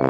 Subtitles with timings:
[0.00, 0.06] 大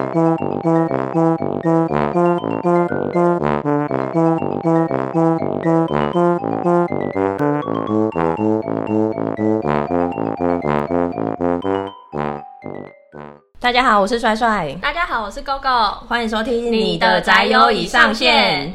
[13.73, 14.73] 家好，我是帅帅。
[14.81, 16.07] 大家好，我是 GoGo。
[16.07, 18.73] 欢迎收听你的宅友已上线。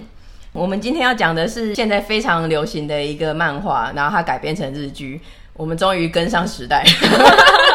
[0.51, 5.21] 我们今天要讲的是现在非常流行的一个漫画，然后它改编成日剧。
[5.53, 6.83] 我们终于跟上时代，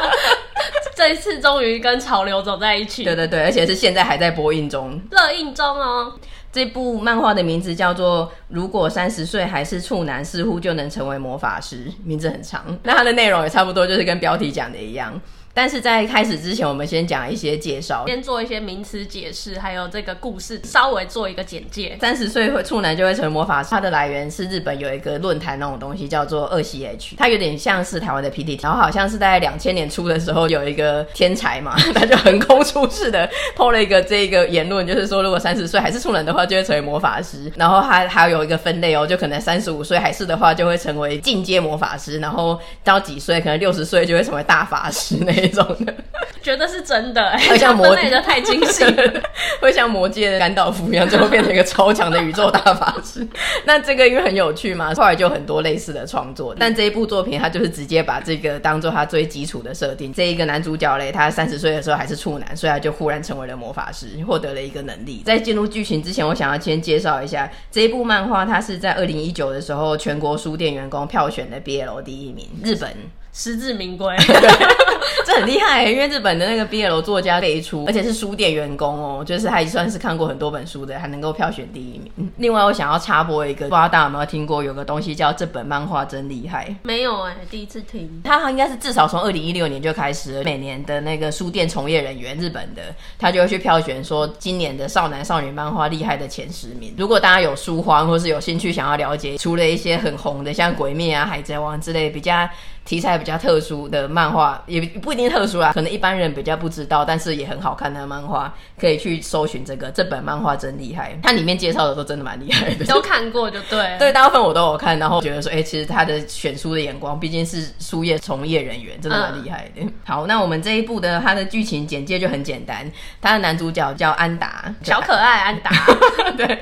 [1.01, 3.05] 这一次终于跟潮流走在一起。
[3.05, 6.13] 对对对，而且是现在还在播映中，热映中哦。
[6.53, 12.79] 这部漫画的名字叫做《如果三十岁还是处男，似乎就能成为魔法师》，名字很长。
[12.83, 15.19] 那它的内容也差不多，就是跟标题讲的一样。
[15.53, 21.99] 但是在开始之前，我们先讲一些介绍，先做一些名词解释，还有这个故事稍微做一个简介。
[22.01, 37.53] 三十岁会处男就会成为魔法师，它的来源是日本有一个论坛那种东西叫做二 CH，它有点像是台湾的 PTT，然后好像是在两千年初的时候有一个天才嘛， 他就横空出世的 PO 了一个这个言论，就是说如果三十岁还是处男的话，就会成为魔法师。
[37.57, 45.95] 然后还还有一个分类哦，就可能三十五岁还是的话，就会成为进阶魔法师，然后到几岁可能六十岁就会成为大法师那一种的。
[46.43, 49.23] 觉得是真的、欸， 会像魔界的太精细了，
[49.61, 53.27] 会像魔界的甘道夫一样，最后变成一个超强的宇宙大法师。
[53.67, 56.57] 那这个因为很有趣嘛，后来就很多类似的创作。
[56.59, 60.11] 但这一部作品，它就是直接把这个当做它最基础的设定。
[60.15, 65.23] 这一个男主角嘞，他三十岁的时候还是处男，所以他就忽然成为了魔法师，获得了一个能力。
[65.27, 72.91] 在进入剧情之前，我想要先介绍一下这一部漫画，它是在二零一九的时候全国书店员工票选的 BL 第一名，日本。
[73.33, 74.15] 实至名归，
[75.25, 82.31] 这很厉害，因为日本的那个 BL 作家辈出，而且是书店员工哦，就是他也算是看过很多本书的，还能够票选第一名。
[82.39, 86.75] 另外，我想要插播一个，不知道大家有没有听过，有个东西叫这本漫画真厉害？
[86.83, 88.21] 没有哎、欸，第一次听。
[88.25, 92.83] 他应该是至少从二零一六年就开始了，每年的那个书店从业人员，日本的，
[93.19, 96.93] 他就会去票选说今年的少男少女漫画厉害的前十名。
[96.97, 102.49] 如果大家有书荒或是有兴趣想要了解，除了一些很红的像鬼灭啊、海贼王之类比较。
[102.85, 109.91] 题材比较特殊的漫画也不一定特殊啦，可能一般人比较不知道，但是也很好看的漫画，可以去搜寻这个。
[109.91, 113.97] 这本漫画真厉害，它里面介绍的都真的蛮厉害的， 都看过就对。
[113.99, 119.83] 对，大部分我都有看，然后觉得说，哎、欸，其实他的选书的眼光，毕竟是书业从业人员，真的蛮厉害的。
[119.83, 122.91] 嗯、好，那我们这一部的它的剧情简介就很简单，
[123.21, 125.71] 它的男主角叫安达，小可爱安达，
[126.37, 126.59] 对。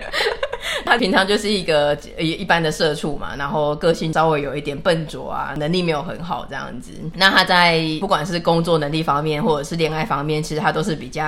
[0.85, 6.93] 他平常就是一个一一般的社畜嘛，然后个性稍微有一点笨拙啊，能力没有很好这样子。
[7.15, 11.25] 那他在不管是工作能力方面，或者是恋爱方面，其实他都是比较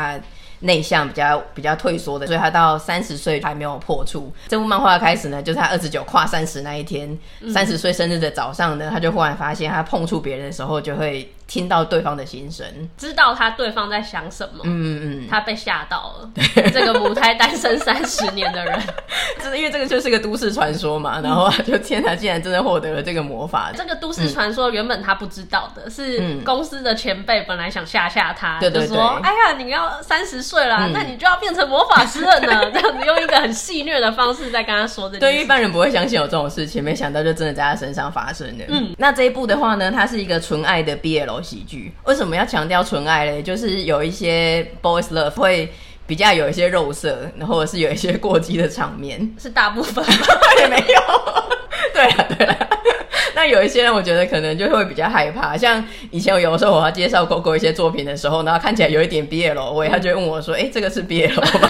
[0.61, 2.27] 内向、比较比较退缩的。
[2.27, 4.33] 所以他到三十岁还没有破处。
[4.49, 7.19] 这部漫画开始呢，就是他二十九跨三十那一天，
[7.53, 11.31] 三十岁生日的早上呢，他就忽然发现他碰触别人的时候就会。
[11.50, 12.65] 听到对方的心声，
[12.97, 14.61] 知道他对方在想什么。
[14.62, 16.31] 嗯嗯，他被吓到了。
[16.33, 18.81] 对， 这个母胎单身三十年的人，
[19.43, 21.21] 真的因为这个就是个都市传说嘛。
[21.21, 23.72] 然后就天哪，竟然真的获得了这个魔法。
[23.75, 35.19] 这个都市传说原本他不知道的，是公司的前辈本来想吓吓他，对对对，就说：“哎呀，你要三十岁了，那你就要变成魔法师了呢。”这样子用一个很戏谑的方式在跟他说这。
[35.19, 38.65] 对，一般人不会相信有这种事情，没想到就真的在他身上发生了。
[38.69, 41.40] 嗯，那这一部的话呢，它是一个纯爱的 BL。
[41.43, 43.43] 喜剧为什么要强调纯爱嘞？
[43.43, 45.73] 就是有一些 boys love 会
[46.06, 50.05] 比较有一些肉色，然后是有一些过激的场面，是大部分
[50.59, 51.00] 也没有。
[51.95, 52.69] 对啊，对啊。
[53.34, 55.56] 那有一些人，我觉得可能就会比较害怕。
[55.56, 61.69] 像以前我有的时候我要介绍 GoGo 一些作品的时候，然后看起来有一点 BL 味，他就会问我说：“哎、欸，这个是 BL 吗？”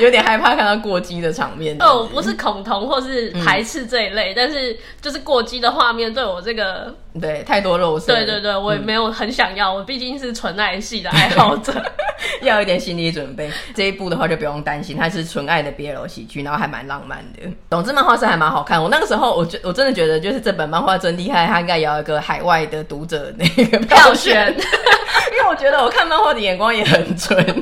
[0.00, 1.76] 有点害怕看到过激的场面。
[1.78, 8.14] 哦，我不是恐同或是排斥这一类，嗯、但是就是过激的画面对我这个对太多肉色。
[8.14, 9.74] 对对对，我也没有很想要。
[9.74, 11.72] 嗯、我毕竟是纯爱系的爱好者，
[12.42, 13.50] 要有一点心理准备。
[13.74, 17.42] 这一部的话就不用担心，它是纯爱的 BL 喜剧，然后还蛮浪漫的。
[17.70, 18.82] 总之，漫画是还蛮好看。
[18.82, 27.36] 我那个时候，我觉我真的觉得，就是这本漫画真厉害，它应该也要一个海外的读者那个票选， 因为我觉得我看漫画的眼光也很准。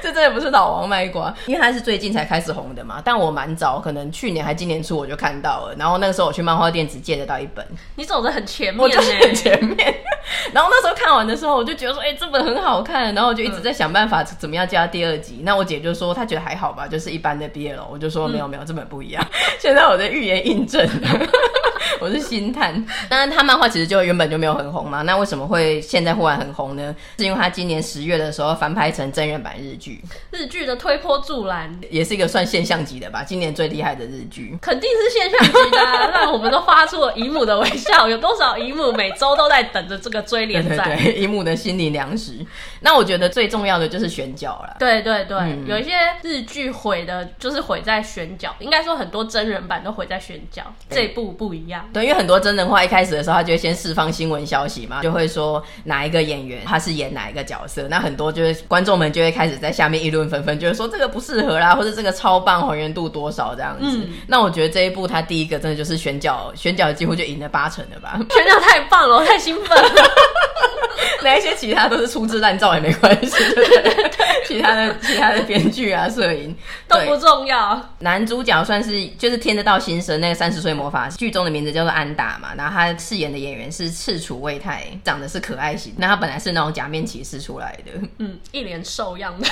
[0.00, 3.02] 这真的不是老王卖瓜，因为他是最近才开始红的嘛。
[3.04, 5.74] 但我蛮早，可能去年还今年初我就看到了。
[5.76, 7.66] 然后那个时候我去漫画店只借得到一本。
[7.96, 9.94] 你走的很前面，我就是很前面。
[10.52, 13.14] 然后那时候看完的时候，我就觉得说，哎、欸，这本很好看。
[13.14, 15.36] 然后我就一直在想办法怎么样加第二集。
[15.38, 17.80] 嗯、那我姐就说她觉得还好吧，就是一般的 BL。
[17.90, 19.24] 我就说没有没有，这本不一样。
[19.58, 21.26] 现在我的预言印证了。
[22.00, 22.72] 我是星探。
[23.08, 25.02] 当然，他漫画其实就原本就没有很红嘛。
[25.02, 26.94] 那为什么会现在忽然很红呢？
[27.18, 30.00] 是因为他今年十月的时候翻拍成真人版日剧。
[30.30, 33.24] 日剧的推波助澜，也是一个算现象级的吧。
[33.24, 38.08] 今年最厉害的日剧，肯定是现象级的、啊，让我们都发出了姨母的微笑。
[38.08, 40.96] 有多少姨母每周都在等着这个追连载？
[40.96, 42.34] 对，姨母 的心理粮食。
[42.80, 44.76] 那我觉得最重要的就是选角了。
[44.78, 48.54] 对对对，嗯、有一些日剧毁的，就是毁在选角。
[48.58, 51.88] 应该说很多真人版都毁在选角，这一部不一样。
[51.92, 57.86] 对，因为很多真人化一开始的时候，他就会先释放新闻消息嘛，就会说哪一个演员他是演哪一个角色。
[57.88, 63.84] 那很多就是观众们就会开始在下面议论纷纷，就是说这个不适合啦，或者这个超棒，还原度多少这样子。
[63.86, 68.18] 嗯、那我觉得这一部他第一个真的就是选角，选角几乎就赢了八成了吧？
[68.30, 70.10] 选 角太棒了，我太兴奋了。
[71.22, 73.36] 哪一些其他都是粗制滥造也没关系，
[74.46, 76.54] 其他的其他的编剧啊、摄影
[76.86, 77.80] 都不重要。
[77.98, 85.92] 男主角算是就是听得到心声那个三十岁魔法师，剧中的名字叫做安达嘛，然后他饰演的演员是赤楚卫太，长得是可爱型。
[85.96, 89.48] 那他本来是那种假面骑士出来的，嗯，一脸兽样的，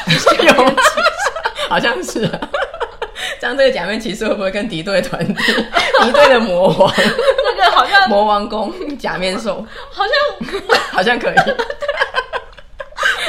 [1.69, 2.49] 好像是、啊。
[3.41, 5.35] 这样这个假面骑士会不会跟敌对团体
[6.03, 6.93] 敌对的魔王？
[7.56, 10.59] 那个好像 魔王公假面兽，好像
[10.91, 11.35] 好像可以，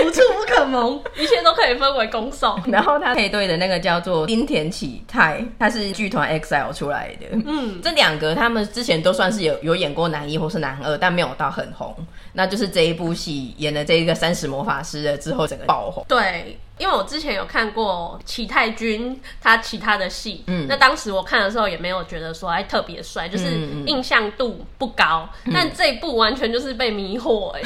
[0.03, 2.59] 无处不可蒙，一切都可以分为攻守。
[2.67, 7.25] 然后他配对的那个叫做丁田启泰，他是剧团 EXILE 出来的。
[7.45, 11.95] 嗯，这两个他们之前都算是有有演过男一或是男二，但没有到很红。
[12.33, 16.05] 那就是这一部戏演了这一个三十魔法师了之后，整个爆红。
[16.07, 16.57] 对。
[16.77, 23.45] 因为我之前有看过启太君他其他的戏，嗯，那当时我看的时候也没有觉得说哎特别帅，就是
[23.85, 25.27] 印象度不高。
[25.45, 27.61] 嗯、但这一部完全就是被迷惑，哎，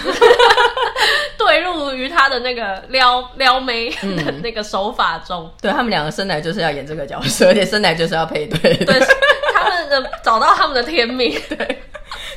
[1.37, 5.43] 对入于他的那个撩撩妹的那个手法中。
[5.45, 8.75] 嗯、对他们两个生来就是要演这个角色，而且生来就是要配对。
[8.77, 8.99] 对，
[9.53, 11.37] 他们的找到他们的天命。
[11.49, 11.83] 对。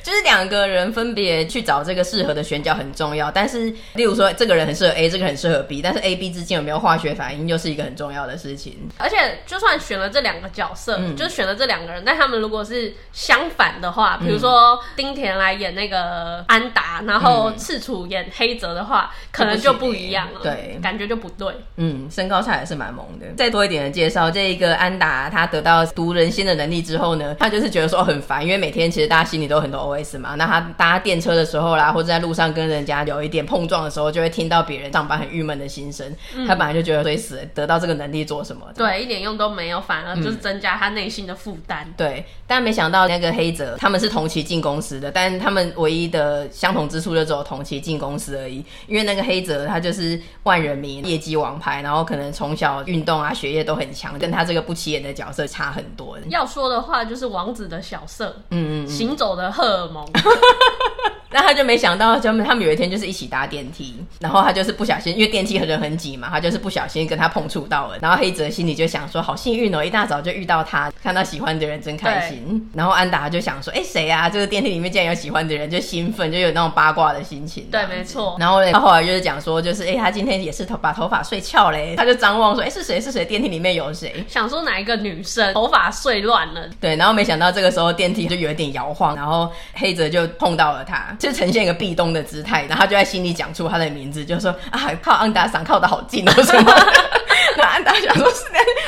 [0.04, 8.76] 就是两个人分别去找这个适合的选角很重要，但是例如说这个人很适合 A，这个很适合 B，但是 A、B 之间有没有化学反应，又是一个很重要的事情。
[8.98, 21.50] 而且就算选了这两个角色，嗯、就选了这两个人，但他们如果是相反的话，比如说丁田来演那个安达，然后赤楚演黑泽的话，嗯、可能就不一样了，对，感觉就不对。
[21.76, 23.24] 嗯，身高差也是蛮萌的。
[23.38, 36.10] 再多一点的介绍，这一个安达他得到读人心的能力之后呢，他就是觉得说很烦，因为每天其实大家心里都很多 OS 嘛，那他搭电车的时候啦，或者在路上跟人家有一点碰撞的时候，就会听到别人上班很郁闷的心声。
[36.34, 38.66] 嗯、他本来就觉得衰死，得到这个能力做什么？
[38.76, 41.84] 对，一点用都没有，反而就是增加他内心的负担。
[41.86, 48.64] 嗯、对，但没想到那个黑泽他们是同期进公司的，但他们唯一的相同之处就只有同期进公司而已。
[48.86, 56.18] 因为那个黑泽他就是万人迷，业绩王牌，然后可能从小运动啊、学业都很强，跟他这个不起眼的角色差很多。
[56.28, 60.04] 要说的话，就是王子的小色，嗯嗯，行走的荷尔蒙。
[61.34, 67.98] 那他就没想到，他们他们有一天就是一起搭电梯，然后他就是不小心，因为电梯人很挤嘛，他就是不小心跟他碰触到了。
[68.00, 72.70] 然后黑泽心里就想说，好幸运哦，一大早就遇到他，看到喜欢的人真开心。
[72.72, 74.30] 然后安达就想说，哎，谁啊？
[74.30, 77.66] 这个电梯里面竟然有喜欢的人，就兴奋，就有那种八卦的心情。
[77.68, 78.36] 对，没错。
[78.38, 83.00] 然后他后来就是讲说，就是哎，他今天也是头把头发睡翘嘞，他就张望说，哎，是谁？
[83.00, 83.24] 是谁？
[83.24, 84.24] 电梯里面有谁？
[84.28, 86.68] 想说哪一个女生头发睡乱了？
[86.80, 96.92] 对，然后没想到这个时候电梯就有一点摇晃，然后黑泽就碰到了他，就呈现一个壁咚的姿态，然后他就在心里讲出他的名字，就说啊，靠安达桑靠的好近哦什么的。
[97.56, 98.44] 那安达想说，是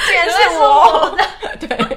[0.06, 1.18] 竟然是我，
[1.58, 1.95] 对。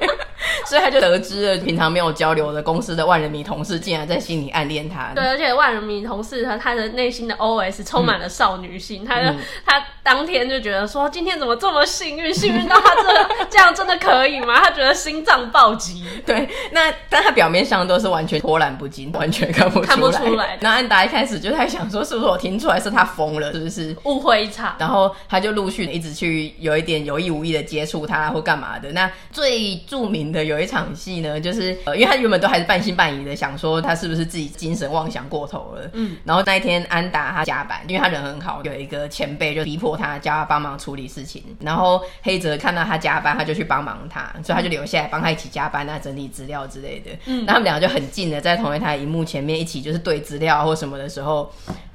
[0.70, 5.10] 所以他就得知了，平常没有交流的公司的万人迷同事，竟然在心里暗恋他。
[5.16, 9.02] 对，而且万人迷同事和他的内心的 OS 充满了少女心。
[9.02, 12.32] 嗯、他就、嗯、他当天就觉得说，今天怎么这么幸运？
[12.32, 14.60] 幸运到他这这样真的可以吗？
[14.60, 16.04] 他觉得心脏暴击。
[16.24, 19.86] 对，那但他表面上都是完全波澜不惊， 完全看不出来。
[19.88, 20.56] 看不出来。
[20.60, 24.76] 那安达一开始就在想说，是不是我听出来是他疯了，是不是误会一场？
[24.78, 28.92] 然后他就陆续一直去有一点有意无意的接触他或干嘛的。
[28.92, 30.59] 那最著名的有。
[30.60, 35.90] 有一场戏呢，就是呃，因为他原本都还是半信半疑的，想说他是不是自己精神妄想过头了。
[35.94, 41.42] 嗯，然后那一天安达他加班，因为他人很好，有一个前辈就逼迫他叫他帮忙处理事情。
[41.60, 47.10] 然后黑泽看到他加班，他就去帮忙他，所以他就留下来帮他一起加班啊，整理资料之类的。
[47.24, 51.50] 嗯，那他们两个就很近的在同一台荧幕前面一起就是对资料或什么的时候。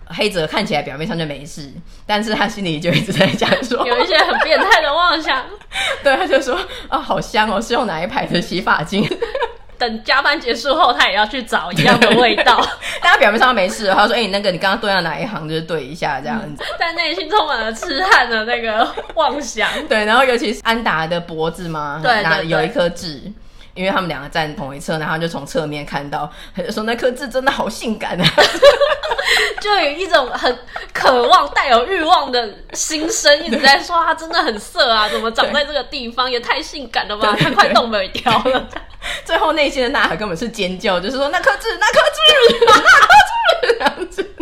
[0.07, 1.71] 黑泽看起来表面上就没事，
[2.05, 5.43] 但是他心里就一直在讲说，有一些很变态的妄想。
[6.03, 6.57] 对，他就说
[6.87, 9.07] 啊，好香哦，是用哪一排的洗发精？
[9.77, 12.65] 等加班结束后，他也要去找一样的味道。
[13.03, 16.63] 但他表面上没事，他说：“哎、欸，你那个你刚刚对到哪一行，就是对一下这样子。
[16.63, 19.69] 嗯”但内心充满了痴汉的那个妄想。
[19.89, 23.21] 对，然后尤其是安达的脖子嘛，对，有一颗痣。
[23.75, 28.25] 因为他们两个站同一侧，然后就从侧面看到，他就说那颗痣真的好性感啊，
[29.61, 30.57] 就有一种很
[30.93, 38.67] 渴望、带有欲望的心声一直在说他真的很色啊， 怎么长在这个地方也太性感了吧，他快动不了了。
[39.23, 44.35] 最后内心的呐喊根本是尖叫，就是说那颗痣，那颗痣，那颗痣，这样子。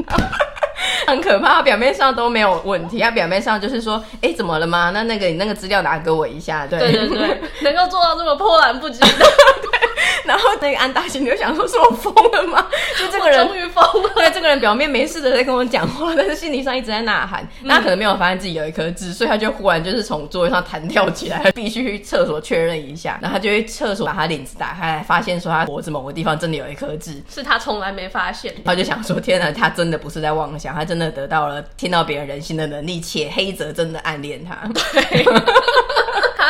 [1.08, 4.92] 很可怕，他表面上都没有问题，他表面上就是说，哎、欸，怎么了吗？
[4.94, 9.25] 那那个你那个资料拿给我一下，对对对对， 能够做到这么波澜不惊的。
[10.25, 12.67] 然后那个安大心里就想说，是我疯了吗？
[12.98, 14.10] 就这个人终于疯了。
[14.15, 17.48] 对，这个人表面没事的在跟我讲话，但是心理上一直在呐喊。
[17.62, 23.17] 那、可能没有发现自己有一颗痣，所以他就忽然就是从座位上弹跳起来，必须去厕所确认一下。
[23.22, 28.53] 然后他就去厕所把他领子打开来，发现说他脖子某个地方真的有一颗痣，是他从来没发现。
[28.65, 34.55] 他就想说，天哪，他真的不是在妄想，他真的得到了听到别人人心的能力，且黑泽真的暗恋他。
[34.93, 35.25] 对。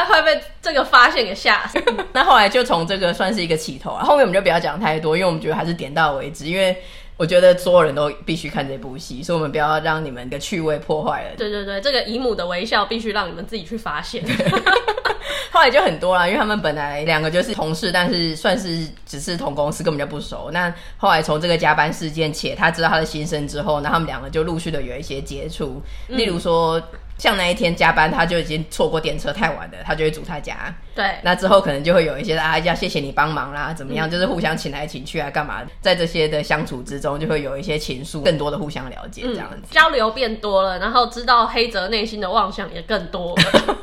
[0.06, 1.82] 他会被这个发现给吓死。
[2.14, 6.46] 那后来就从这个算是一个起头啊，后面我们就不要讲太多，因为我们觉得还是点到为止。
[6.46, 6.76] 因为
[7.18, 11.30] 我觉得所有人都必须看这部戏，所以我们不要让你们的趣味破坏了。
[11.38, 14.24] 对对对，这个姨母的微笑必须让你们自己去发现。
[15.52, 20.50] 后来就很多啦，因为他们本来两个就是同事，但是算是只是同公司，根本就不熟。
[20.52, 26.82] 那后来从这个加班事件，且他知道他的心声之后，那他们两个就陆续的有一些接触，例如说。
[27.24, 30.76] 嗯像那一天加班，他就已经错过电车太晚了，他就会煮他家。
[30.94, 34.10] 对，那之后可能就会有一些啊，要谢谢你帮忙啦，怎么样？
[34.10, 35.62] 嗯、就是互相请来请去啊，干嘛？
[35.80, 43.78] 在这些的相处之中，就会有一些情愫，更多的互相了解，这样子、嗯、交流变多了，然后知道黑泽内心的妄想也更多了。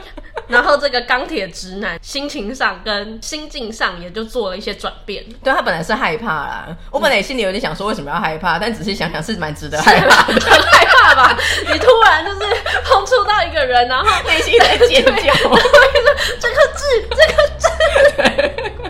[0.50, 5.24] 然后这个钢铁直男心情上跟心境上也就做了一些转变。
[5.42, 11.38] 对，他本来是害怕啦，我本来也心里有点想说为什么要害怕，但仔细想想是蛮值得害怕的，很害怕吧？
[11.72, 12.40] 你突然就是
[12.84, 15.56] 碰触到一个人，然后内心在尖叫，说
[16.40, 17.68] 这颗痣，这颗痣，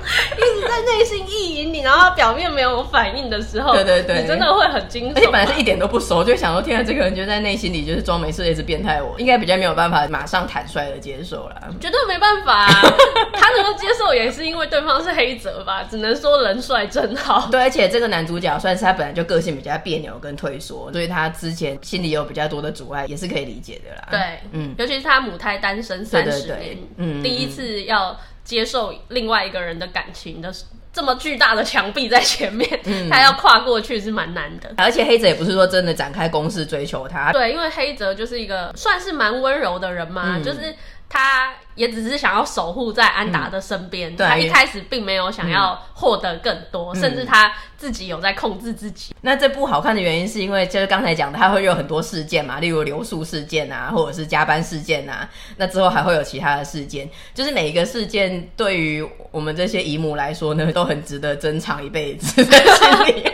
[0.36, 5.16] 一直在内心意淫你，然后表面没有反应的时候，对对对，你真的会很惊悚。
[5.16, 11.56] 而且本来是一点都不熟，就想说天啊，这个人就在内心里就是装没事，一直变态我，应该比较没有办法马上坦率的接受了。
[11.80, 12.82] 绝对没办法啊！
[13.34, 15.82] 他能够接受也是因为对方是黑泽吧？
[15.90, 17.48] 只能说人帅真好。
[17.50, 24.08] 对，而且这个男主角算是他本来就个性比较别扭跟退缩，所以他之前心里有比较多的阻碍，也是可以理解的啦。
[24.10, 24.20] 对，
[24.52, 28.18] 嗯，尤其是他母胎单身三十年，嗯，第一次要
[28.50, 30.52] 接受另外一个人的感情的
[30.92, 34.74] 这么巨大的墙壁在前面， 嗯、他要跨过去是蛮难的。
[34.76, 40.74] 而且黑泽也不是说真的展开攻势追求他，对，因为黑泽就是一个算是蛮温柔的人嘛，嗯、就是。
[41.10, 49.12] 他也只是想要守护在安达的身边，嗯、他一开始并没有想要获得更多，嗯、甚至他自己有在控制自己。
[49.22, 63.24] 那这部好看的原因是因为就是刚才讲的，他会有很多事件嘛，例如留宿事件啊，或者是加班事件啊，那之后还会有其他的事件，就是每一个事件对于我们这些姨母来说呢，都很值得珍藏一辈子在心里。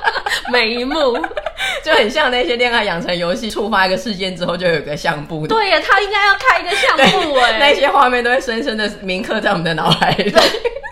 [0.50, 0.96] 每一幕。
[1.84, 5.46] 就很像那些恋爱养成游戏，触发一个事件之后就有一个相簿。
[5.46, 10.30] 对呀，他应该要开一个相簿哎，那些画面都会深深的铭刻在我们的脑海里。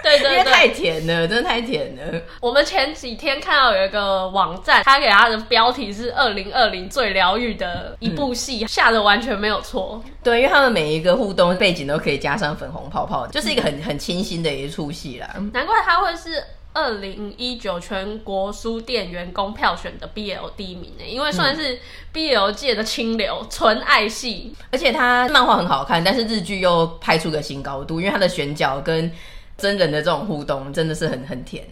[0.05, 2.21] 对对，对对， 因为太甜了，真的太甜了。
[2.41, 10.03] 我们前几天看到有一个网站，他给他的标题是“二零二零最疗愈的一部戏”，下的完全没有错。
[10.23, 15.35] 对，因为他们每一个互动背景都可以加上粉红泡泡，就是一个很很清新的一出戏啦。
[15.53, 16.45] 难怪他会是。
[16.75, 21.79] 二零一九全国书店员工票选的 BL 第一名呢，因为算是
[22.13, 29.11] BL 界的清流，纯、嗯、爱系，而且它漫画很好看，但是日剧又拍出个新高度，因为它的选角跟
[29.57, 31.65] 真人的这种互动真的是很很甜。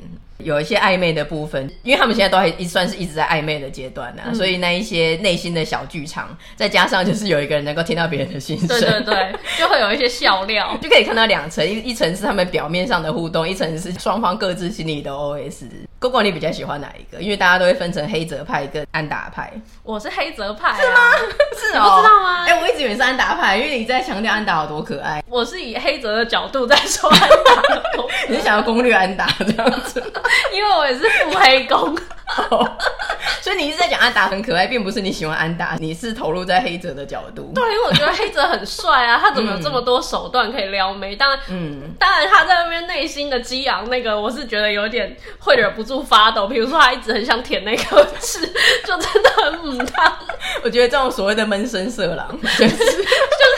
[0.45, 15.65] 有一些暧昧的部分，因为他们现在都还一算是一直在暧昧的阶段呢、啊，嗯、所以那一些内心的小剧场，再加上就是有一个人能够听到别人的心声，对对对，就会有一些笑料， 就可以看到两层，一一层是他们表面上的互动，一层是双方各自心里的 OS。
[16.03, 17.23] 哥哥，你比较喜欢哪一个？
[17.23, 19.53] 因为大家都会分成黑泽派跟安达派。
[19.85, 21.13] 我是黑泽派、啊，是吗？
[21.57, 22.43] 是不知道吗？
[22.45, 25.23] 哎、欸，我一直以为是安达派，因为你在强调安达有多可爱。
[25.29, 27.63] 我是以黑泽的角度在说安达，
[28.29, 30.03] 你是想要攻略安达这样子？
[30.53, 31.97] 因为我也是腹黑攻。
[33.53, 37.53] Oh, 所以你一直在讲安达很可爱，并不是你喜欢安达，你是投入在黑泽的角度。
[37.55, 41.15] 对，因为我觉得黑泽很帅啊，他怎么有这么多手段可以撩妹？
[41.15, 46.47] 当然，嗯，当然他在那边内心的激昂，那个我是觉得有点会忍不住发抖。
[46.47, 48.41] 比如说他一直很想舔那颗痣，
[48.87, 50.17] 就真的很母汤。
[50.65, 53.05] 我觉得这种所谓的闷声色狼，就是就是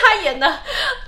[0.04, 0.52] 他演的。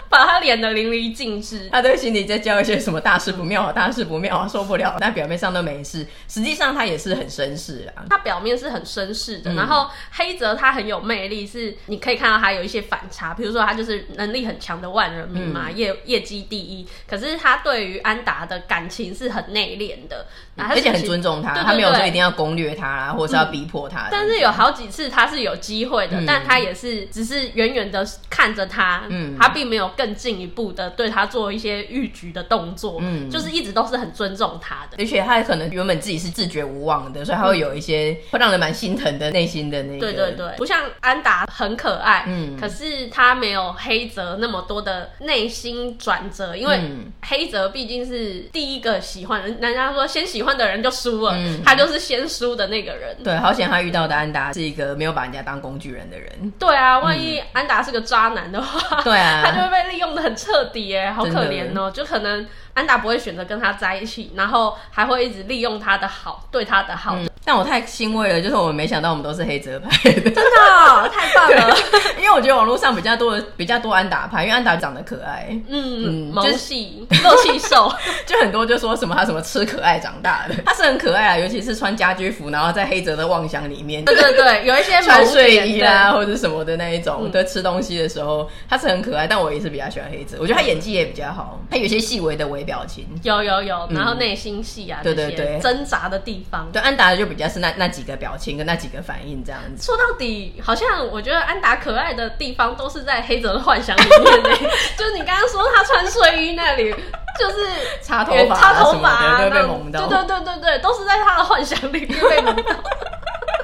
[0.10, 1.68] 把他演的淋漓尽致。
[1.70, 4.96] 他对心里在叫一些什么大事不妙啊，大事不妙啊，受不了。
[5.00, 8.04] 但表面上都没事，实际上他也是很绅士啊。
[8.08, 13.34] 他表面是很绅士的，嗯、然后黑泽他很有魅力，是你可以看到他有一些反差。
[13.34, 16.86] 比如说他就是能力很强的万人迷嘛，业业绩第一。
[17.08, 21.54] 可是他对于安达的感情是很内敛的，而且很尊重他。
[21.62, 24.08] 他没有说一定要攻略他啊，或者是要逼迫他、嗯。
[24.10, 34.96] 但是有好几次他是有机会的，嗯、但他也是只是远远的看着他，嗯，他并没有更进一步的对他做一些欲局的动作，嗯，就是一直都是很尊重他的。
[34.98, 40.00] 而且他可能原本自己是自觉无望的，所以他会有一些会让人蛮心疼的内心的那个。
[40.00, 46.80] 对对对，不像安达很可爱，嗯，可是他没有黑泽那么多的内心转折，因为
[47.26, 53.16] 黑泽毕竟是第一个喜欢人，人家说先喜欢的人就输了，嗯，他就是先输的那个人。
[53.24, 56.52] 对，好险他遇到的安达是一个没有把人家当工具人的人。
[56.58, 59.85] 对啊，万一安达是个渣男的话，对啊， 他就会被
[60.26, 62.46] 很彻底耶，好可怜哦，就可能。
[62.76, 67.16] 安达不会选择跟他在一起，然后还会一直利用他的好，对他的好。
[67.16, 71.74] 嗯、但我太欣慰了，就是我们没想到我们都是黑泽派的，真的、哦、太棒了。
[72.18, 77.90] 因为我觉得网络上比较多的比较多安达派，因为安达长得可爱，嗯嗯，萌系肉气瘦，
[78.26, 99.82] 就很多就说什么他什么吃可爱长大的，他是很可爱啊，尤其是穿家居服，然后在黑泽的妄想里面，对对对，有一些 穿睡衣啦或者什么的那一种，对，吃东西的时候他是很可爱，但我也是比较喜欢黑泽，我觉得他演技也比较好，他有些细微的微表情，有有有，然后内心戏啊，对对对，挣扎的地方，对安达的就比较是那那几个表情跟那几个反应这样子。
[99.82, 104.50] 说到底，好像我觉得安达可爱的地方都是在黑泽的幻想里面呢，
[104.98, 106.90] 就是你刚刚说他穿睡衣那里，
[107.38, 107.66] 就是
[108.02, 112.74] 擦头发、擦头发啊被萌到，对对对对对，都是在他的幻想里面被萌到。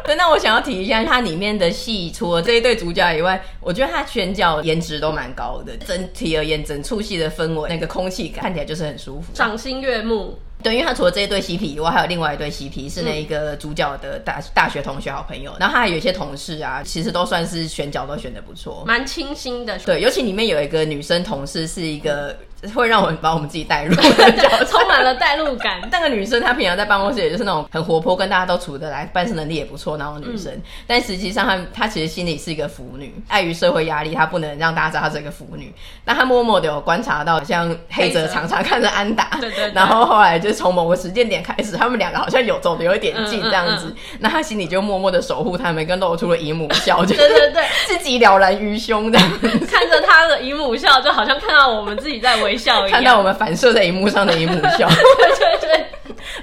[0.06, 5.76] 对，那我想要提一下，它里面的戏除了这一对主角以外，我觉得他选角颜值都蛮高的。
[5.78, 10.38] 整体而言，整出戏的氛围，那个空气感看起来就是很舒服，赏心悦目。
[10.62, 19.76] 对，因为他除了这一对 CP 以外，还有另外一对 CP 是那一个主角的大大学同学好朋友，嗯、然后他还有一些同事啊，其实都算是选角都选的不错，蛮清新的。
[19.80, 22.36] 对，尤其里面有一个女生同事是一个。
[22.62, 23.92] 嗯会让我们把我们自己带入
[24.70, 25.80] 充满了代入感。
[25.90, 30.52] 那个女生她平常在办公室也就是那种很活泼，跟大家都处得来，办事能力也不错那种女生。
[30.52, 35.74] 嗯、但实际上她她其实心里是一个腐女，碍于社会压力，她不能让大家知道她是一个腐女。
[36.04, 39.72] 那她默默的有观察到，像黑泽常常看着安达，对对对。
[39.74, 43.86] 然后后来就从某个时间点开始，他们两个好像有走的有一点近这样子。
[43.86, 49.48] 嗯嗯嗯、 那她心里就默默的守护他们，跟露出了姨母笑，就 对对对，自己了然于胸这样子。
[49.66, 52.92] 看着她的姨母笑，就好像看到我们自己在微笑一样。
[52.92, 53.32] 看到我们。
[53.42, 54.86] 反射在荧幕上的一幕笑，
[55.16, 55.86] 对对对，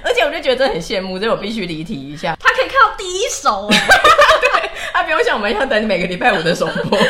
[0.02, 2.36] 而且我就觉得很羡慕，所以我必须离题一下。
[2.40, 6.98] 他可以看到第一手， 对，他不用像我们一样等每个礼拜五的首播。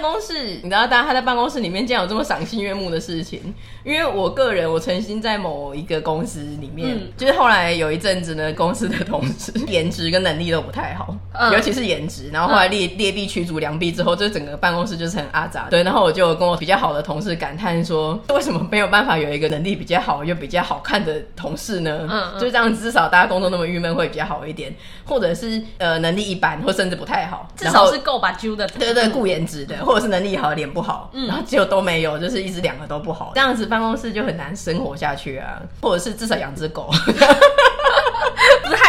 [0.00, 3.52] 办公室，你知道，大家他在办公室里面竟然有这么赏心悦目的事情。
[3.84, 12.28] 因为我个人，我曾经在某一个公司里面，嗯、就是后来有一阵子呢，公司的同事 颜值跟能力都不太好，嗯、尤其是颜值。
[12.30, 15.66] 然后后来劣劣币驱逐良币之后，就整个办公室就是很阿杂。
[15.70, 22.32] 对，然后我就跟我比较好的同事感叹说，为什么没有办法有一个能力比较好又比较好看的同事呢？
[22.38, 28.66] 就这样，至少大家工作那么郁闷会比较好一点，或者是呃能力一般或甚至不太好，至少是够把揪的。
[28.68, 29.76] 对对，顾颜值的。
[29.88, 35.62] 或者是能力好，脸不好，嗯、然后结果都没有，就是一直两个都不好，这样子办公室就很难生活下去啊。
[35.80, 36.90] 或者是至少养只狗。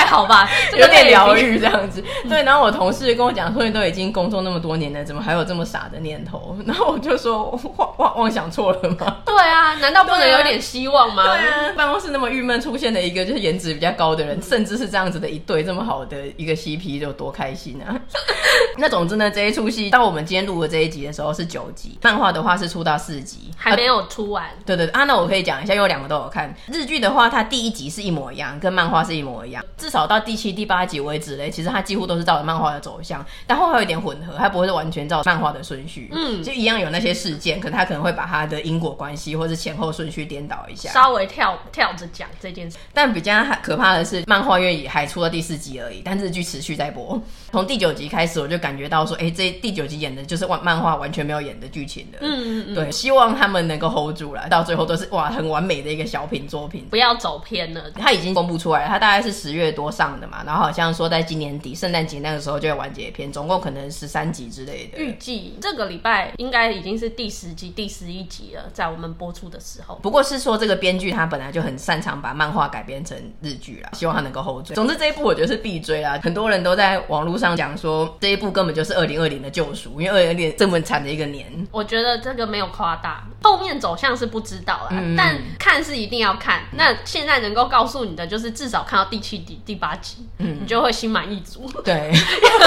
[0.10, 2.04] 好吧， 有点疗愈这样子。
[2.28, 6.58] 对，然后我同事跟我讲说，你都已经工作那么多年了，怎么还有这么傻的念头？
[6.66, 9.18] 然后我就说，妄妄妄想错了吗？
[9.26, 11.24] 对啊，难道不能有点希望吗？
[11.38, 17.96] 对啊，办公室那么郁闷，出现了一个就是颜值比较高的人，甚至是这样子的一对这么好的一个 CP，就多开心啊！
[18.78, 24.46] 那总之呢，这一出戏到我们今天录的这一集的时候是九集，漫画的话是出到四集，还没有出完。
[24.66, 26.54] 对对啊，那我可以讲一下，因为我两个都有看。
[26.72, 29.64] 日剧的话，它第一集是一模一样，跟漫画是一模一样。
[29.78, 36.10] 至少到第七、第八集为止嘞，其实它几乎都是照着漫画的走向，但后会有点混合，它不会是完全照漫画的顺序。
[36.12, 42.78] 嗯，就一样有那些事件，可能它可能会把它的因果关系或者前后顺序颠倒一下，稍微跳跳着讲这件事。
[42.94, 47.22] 但比较可怕的是，漫画院也还出了第四集而已，但日剧持续在播。
[47.52, 52.20] 从第九集开始，我就感觉到说，哎、欸，这第九集演的就是漫漫画完全没有演的剧情的。
[52.22, 57.82] 嗯嗯嗯，对，希望他们能够 hold 住了，到最后都是哇很完美的一个小品作品，不要走偏了。
[57.92, 59.89] 它已经公布出来了，它大概是十月多。
[59.90, 65.00] 播上的嘛，然后好像说在今年底圣诞节那个时候就会完结篇，总共可能十三集之类的。
[65.00, 69.96] 预计这个礼拜应该已经是第十集、第十一集了，在我们播出的时候。
[70.04, 74.76] 不过是说这个编剧他本来就很擅长把漫画改编成日剧啦，希望他能够后追。
[74.76, 81.48] 总之这一部我觉得是必追啦，很多人都在网络上讲说这一部根本就是二零二零的救赎，因为二零二零这么惨的一个年。
[81.72, 86.62] 我觉得这个没有夸大，后面走向是不知道啦，嗯、但看是一定要看。
[86.74, 91.70] 那现在能够告诉你的就是至少看到第七集、第八集，嗯，你就会心满意足。
[91.84, 92.12] 对，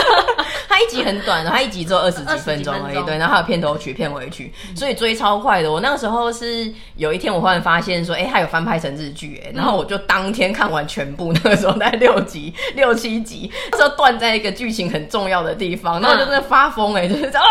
[0.69, 3.03] 它一集很短的，它一集只有二十几分钟而已。
[3.05, 5.71] 对，然后还有片头曲、片尾曲，所以追超快的。
[5.71, 11.33] 我那个时候是有一天，我忽然发现说，哎、欸，它有翻拍成日剧，哎，然后我就当天看完全部。
[11.33, 17.43] 那个时候大概六集、 六七集，那时候断在一个剧情很重要的地方，然后就真的发疯，哎，就是啊，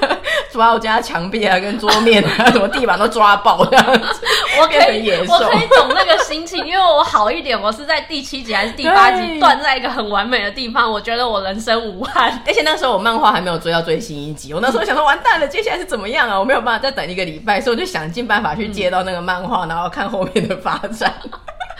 [0.52, 4.20] 抓我家墙壁啊、跟桌面啊、什么地板都抓爆这样子。
[4.60, 12.42] 我可以，我可以懂那个心情，因为我好一点，我是在第七集还是第八集断在一个很完美的地方，我觉得我人生无憾。
[12.46, 16.38] 而且那时候我漫画还没有追到最新一集，我那时候想说完蛋了，接下来是怎么样啊？
[16.38, 21.14] 我没有办法再等一个礼拜，所以我就想尽办法去接到那个漫画，然后看后面的发展。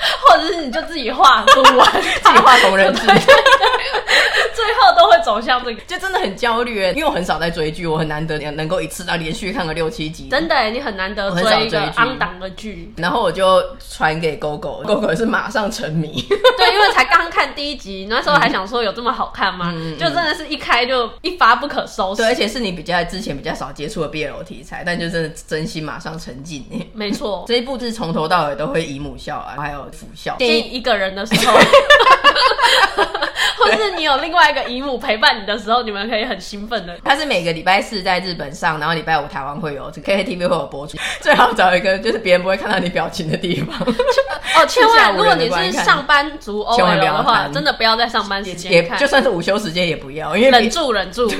[0.27, 6.83] 或者是你就自己画不完， 自己画同人志， 最后都会走向这个，就真的很焦虑。
[6.91, 10.29] 因为我很少在追剧，我很难得能够一次啊连续看个六七集。
[10.29, 12.93] 真的，你很难得追一个昂档的剧。
[12.97, 16.25] 然后我就传给 GoGo，GoGo 是马上沉迷。
[16.59, 19.73] 对，因为才刚看第一集，那时候还想说有这么好看吗？
[19.99, 22.23] 就真的是一开就一发不可收拾。
[22.23, 26.65] 对，而且是你比较之前比较少接触的 BL 题材，但就真的真心马上沉浸。
[26.93, 30.37] 没错，这一部是从头到尾都会姨母笑啊，还有辅校。
[30.39, 31.59] 建议一个人的时候，
[33.59, 36.97] 或是你有另外一个姨母陪伴你的时候，你们可以很兴奋的。
[37.05, 40.99] 它是每个礼拜四在日本上，然后礼拜五台湾会有，KKTV 会有播出。
[41.21, 43.77] 最好找一个就是别人不会看到你表情的地方。
[44.57, 51.31] 哦，千万，如果你是上班族 OL 的话，真的不要在上班时间看，就算是午休时间也不要，因为忍住忍住，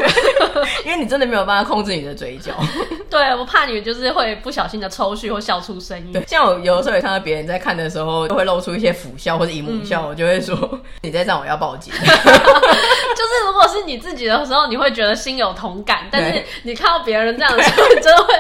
[0.85, 2.53] 因为你真的没有办法控制你的嘴角。
[3.11, 6.13] 对，我怕你就是会不小心的抽搐或笑出声音。
[6.13, 10.57] 对，像我有的时候也看到别人在看的时候，都会露出一些苦笑或者姨母笑，我就会说
[11.03, 11.90] 你在这样我要报警。
[12.01, 18.35] 就是如果是你自己的时候，你会觉得心有同感，但是你看到别人这样的时候，你 真的会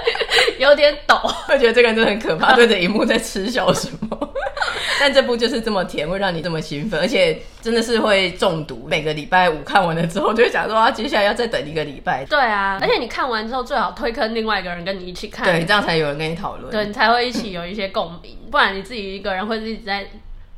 [0.58, 4.18] 有点抖，会觉得这个人真的很可怕，对着荧幕在嗤笑什么。
[5.00, 8.86] 但这部就是这么甜，会让你这么兴奋，而且真的是会中毒。
[8.86, 12.24] 每个礼拜五看完了之后，就会想说啊，接下来要再等一个礼拜。
[12.26, 20.06] 对啊，而且你看完之后，最好推坑另外一个人跟你一起看，对，这样才有人跟你讨论，对，你才会一起有一些共鸣，不然你自己一个人会一直在。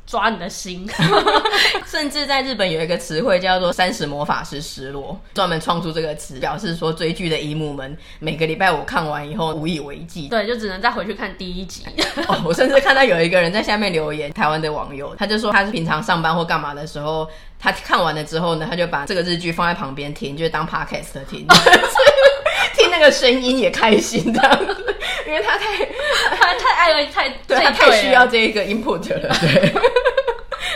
[0.07, 0.89] 抓你的心，
[1.87, 11.85] 甚至在日本有一个词汇叫做“三十魔法师失落”，专门创出这个词，表示说追剧的姨母们每个礼拜我看完以后无以为继，对，就只能再回去看第一集。
[12.29, 21.47] 哦，我甚至看到有一个人在下面留言，台湾的网友，他就说他是平常上班或干嘛的时候，他看完了之后呢，他就把这个日剧放在旁边听，就是当 podcast 听，
[22.77, 24.77] 听那个声音也开心的，
[25.33, 25.85] 因为他太
[26.37, 29.73] 他太爱了， 太对，他太需要这一个 input 了，对。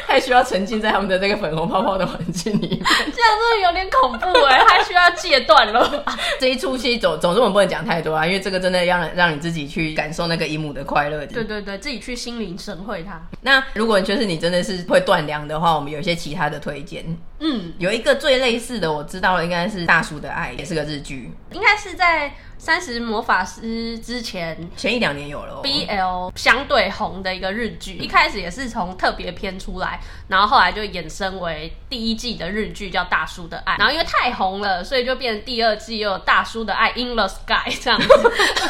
[0.08, 6.04] 太需要沉浸在他们的这个粉红泡泡的环境里面，这样真的有点恐怖哎，他需要戒断了。
[6.40, 11.24] 这一出戏总总之我们不能讲太多啊，因为这个真的要让让你自己去感受那个姨母的快乐。
[11.26, 13.20] 对对对，自己去心领神会它。
[13.42, 17.04] 那如果就是你真的是会断粮的话，我们有一些其他的推荐。
[17.40, 22.32] 嗯，有一个最类似的，我知道了，应该是《大叔的爱》，也是个日剧，应该是在。
[22.66, 38.08] 三十魔法师之前前一两年有了 BL 相对红的一个日剧，一开始也是从特别篇出来，然后后来就衍生为第一季的日剧叫《大叔的爱》，然后因为太红了，所以就变成第二季又有《大叔的爱 In the Sky》这样子，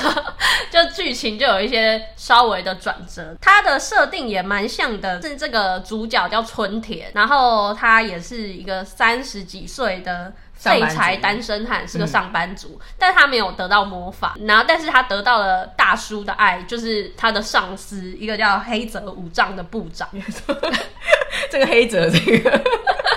[0.70, 3.34] 就剧情就有一些稍微的转折。
[3.40, 10.34] 它的设定也蛮像的，是这个主角叫春田，然后他也是一个三十几岁的。
[10.56, 20.08] 废柴单身汉是个上班族，嗯、但他没有得到魔法，然后但是他得到了大叔的爱，就是他的上司，一个叫黑泽武藏的部长。
[21.50, 22.50] 这个黑泽，这个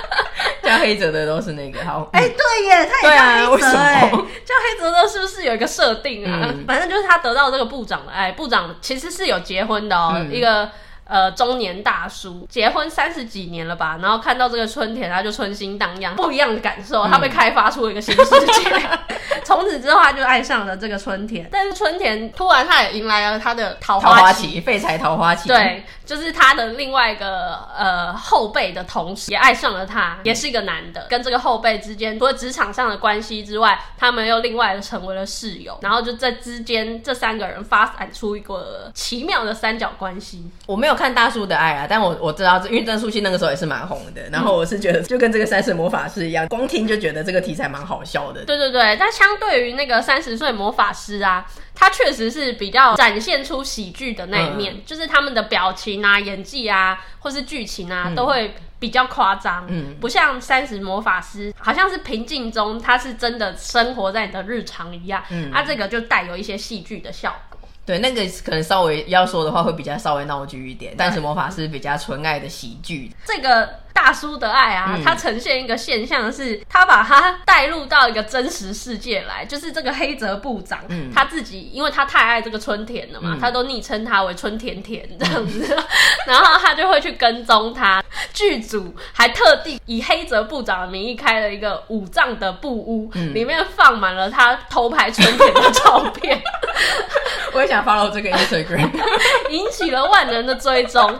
[0.61, 2.09] 叫黑泽的都是那个好。
[2.13, 6.41] 哎、欸，对耶，他也叫黑泽哎，叫黑泽的是不是有一个设定啊？
[6.43, 10.69] 嗯、反正就是他得到这个部长的爱，部长其实是有结婚的哦，嗯、一个。
[11.09, 18.69] 呃，中年大叔结婚三十几年了吧，然后看到这个春田，他就春心荡漾，不一样的感受，他被开发出了一个新世界。
[18.69, 18.99] 嗯
[19.45, 21.47] 从此之后他就爱上了这个春田。
[21.51, 25.47] 但是春田突然他也迎来了他的桃花期，废柴桃花期。
[25.47, 31.07] 对，就是他的另外一个呃后辈的同时也爱上了他，也是一个男的。
[31.09, 35.79] 跟这个后辈之间除了职场上的关系之外，他们又另外的成为了室友。
[35.81, 40.45] 然后就在之间这三个人发展出一个奇妙的三角关系。
[40.67, 44.21] 我没有看大叔的爱啊，但我我知道，因为郑素熙那个时候也是蛮红的。
[44.29, 48.43] 然后我是觉得就跟这个三十魔法师一样，光听就觉得这个题材蛮好笑的。
[48.43, 59.65] 对对对，但相对于那个三十岁魔法师啊，他确实是比较展现出喜剧的那一面，嗯、就是他们的表情啊、演技啊，或是剧情啊，嗯、都会比较夸张。
[59.69, 65.23] 嗯，不像三十魔法师，好像是平静中，他是真的生活在你的日常一样。
[65.29, 67.48] 嗯，他、啊、这个就带有一些戏剧的效果。
[67.89, 70.93] 对，那个可能稍微要说的话，会比较稍微闹剧一点。
[70.95, 73.11] 但是魔法师比较纯爱的喜剧。
[73.25, 85.83] 这个大叔的爱啊，它呈现一个现象是，他把他带入到一个真实世界来，就是这个黑泽部长，嗯、他自己，因为他太爱这个春田了嘛，嗯、他都昵称他为春田田这样子，嗯、
[86.27, 88.03] 然后他就会去跟踪他。
[88.31, 96.39] 剧组还特地以黑泽部长的名义开了一个五藏的布屋，嗯、里面放满了他偷拍春田的照片。
[97.51, 98.89] 我也想 follow 这个 Instagram，
[99.49, 101.19] 引起了万人的追踪。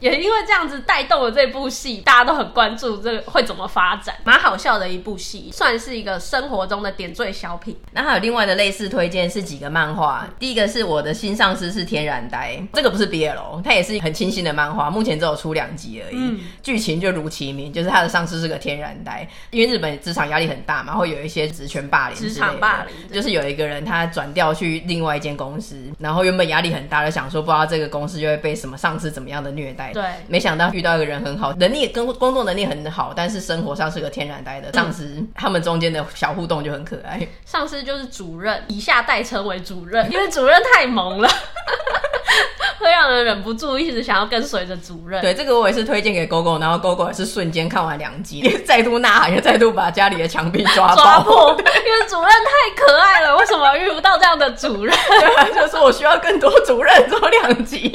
[0.00, 7.76] 也因为这样子带动了这部戏，大家都很关注这个会怎么发展，蛮好笑的一部戏，算是一个生活中的点缀小品。
[7.90, 16.16] 那还有另外的类似推荐是几个漫画，第一个是我的新上司是天然呆，这个不是 BL，它也是很清新的漫画，目前只有出两集而已。
[16.16, 25.67] 嗯，剧情就如其名，就是他的上司是个天然呆，因为日本职场压力很大嘛，会有一些职权霸凌，职场霸凌，就是有一个人他转调去另外一间公司，
[25.98, 29.92] 然后原本压力很大，就想说不知道这个公司就会被什么上司怎么样的虐待。
[29.92, 37.26] 对，没想到遇到一个人很好，能力跟工作能力很好，但是生活上是个天然呆的上司，嗯、他们中间的小互动就很可爱。
[37.44, 41.28] 上司就是主任，以下代称为主任，因为主任太萌了，
[42.88, 45.20] 会让人忍不住一直想要跟随着主任。
[45.20, 54.96] 对，这个我也是推荐给狗狗，然后狗狗也是瞬间看完两集， 再度呐喊，又再度把家里的墙壁抓抓破， 因为主任太可爱了，为什么遇不到这样的主任？
[55.08, 57.90] 对，就是我需要更多主任做两集。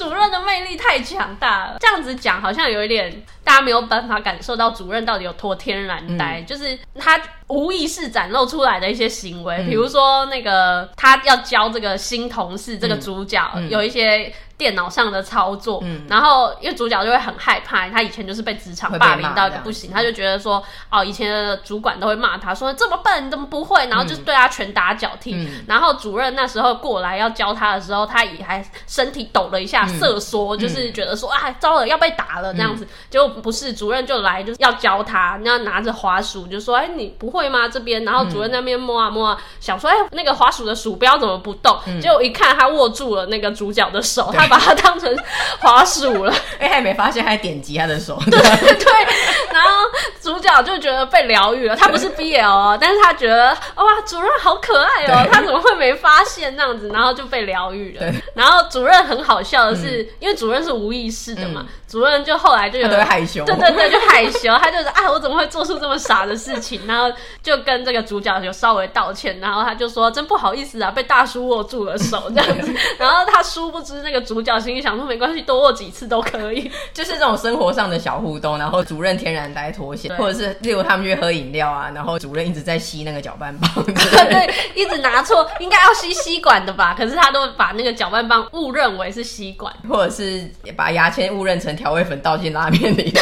[0.00, 14.32] 主任的魅力太强大了，这样子讲好像有一点大家没有办法感受到主任到底有多天然呆，嗯、就是他无意识展露出来的一些行为，比、嗯、如说那个他要教这个新同事这个主角、嗯、有一些。
[14.60, 23.86] 电脑上的操作，嗯，然后因为主角就会很害怕，他以前就是被职场霸凌到一个不行，他就觉得说，哦，以前的主管都会骂他说这么笨，你怎么不会？
[23.86, 25.32] 然后就是对他拳打脚踢。
[25.34, 32.86] 嗯、然后主任那时候过来要教他的时候，他也还身体抖了一下，瑟缩，嗯、就是觉得说啊，糟了，要被打了这样子。
[33.08, 37.66] 结果、嗯、不是，主任就来就是要教他，那拿着滑鼠就说，哎，你不会吗？
[37.66, 41.78] 这边，然后主任那边摸啊摸啊，想说，哎，那个滑鼠的鼠标怎么不动？
[41.86, 44.49] 嗯、结果一看，他握住了那个主角的手，他。
[44.50, 45.16] 把它当成
[45.60, 48.20] 滑鼠了， 哎、欸，还没发现，还点击他的手。
[48.30, 48.92] 对对，
[49.52, 49.70] 然后
[50.20, 51.76] 主角就觉得被疗愈了。
[51.76, 56.88] 他不是 BL 哦，但是他觉得哇，主任好可爱哦，他怎么会没发现那样子？
[56.92, 58.12] 然后就被疗愈了。
[58.34, 63.44] 然后主任很好笑的是，嗯、因为主任是无意识的嘛，嗯、主任就后来就有点害羞。
[63.44, 66.86] 对对对，就害羞，他就是啊，我怎么会做出这么傻的事情？
[66.86, 67.10] 然后
[67.42, 72.74] 就跟这个主角就稍微道歉，然后他就说真不好意思啊，被大叔握住了手这样子。
[72.98, 74.40] 然后他殊不知那个主。
[74.40, 78.56] 角心里想说没关系，多握几次都可以，就是这种生活上的小互动。
[78.56, 83.94] 然后主任天然呆脱险，或者是例如他们去喝饮料啊，然后主任一直在吸那个搅拌棒，对，
[84.32, 86.94] 对，一直拿错，应该要吸吸管的吧？
[86.96, 93.20] 可是他都把那个搅拌棒误认为是吸管， 或者是把牙签误认成调味粉倒进拉面里的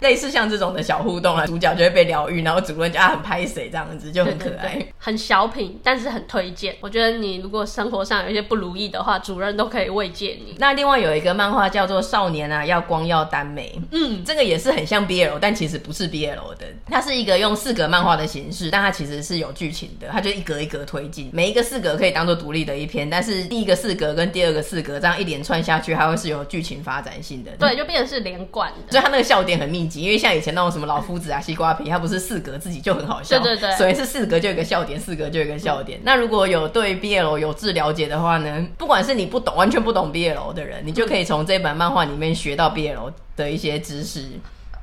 [0.00, 6.76] 类似像这种的小互动啊，主角就会被疗愈，然后主任就啊很拍谁这样子，就很可爱，很小品，但是很推荐。
[6.80, 10.54] 我觉得你如果生活上有一些不如意的话，主任都可以慰藉你。
[10.58, 16.66] 那另外有一个漫画叫做《少年啊，要光耀耽美》，嗯，这个也是很像 BL，但其实不是 BL 的。
[16.86, 20.06] 它是一个用四格漫画的形式，但它其实是有剧情的。
[20.12, 27.50] 它就一格一格推进，每一个四格可以当做独立的一篇，但是第一个四格跟第二个四格这样一连串下去，它会是有剧情发展性的。
[27.58, 28.92] 对，就变成是连贯的。
[28.92, 35.98] 所以他那个笑点很密集，因为像以前那种什么老夫子啊、西瓜皮，他不是四格自己就很好笑，对对对，所以是四格就有个笑点，四格就有个笑点。
[35.98, 44.28] 嗯、那如果有对 BL 有志了解的话呢，不管是你不懂，完全不懂 BL 的人，你就可以从这本漫画里面学到 BL 的一些知识。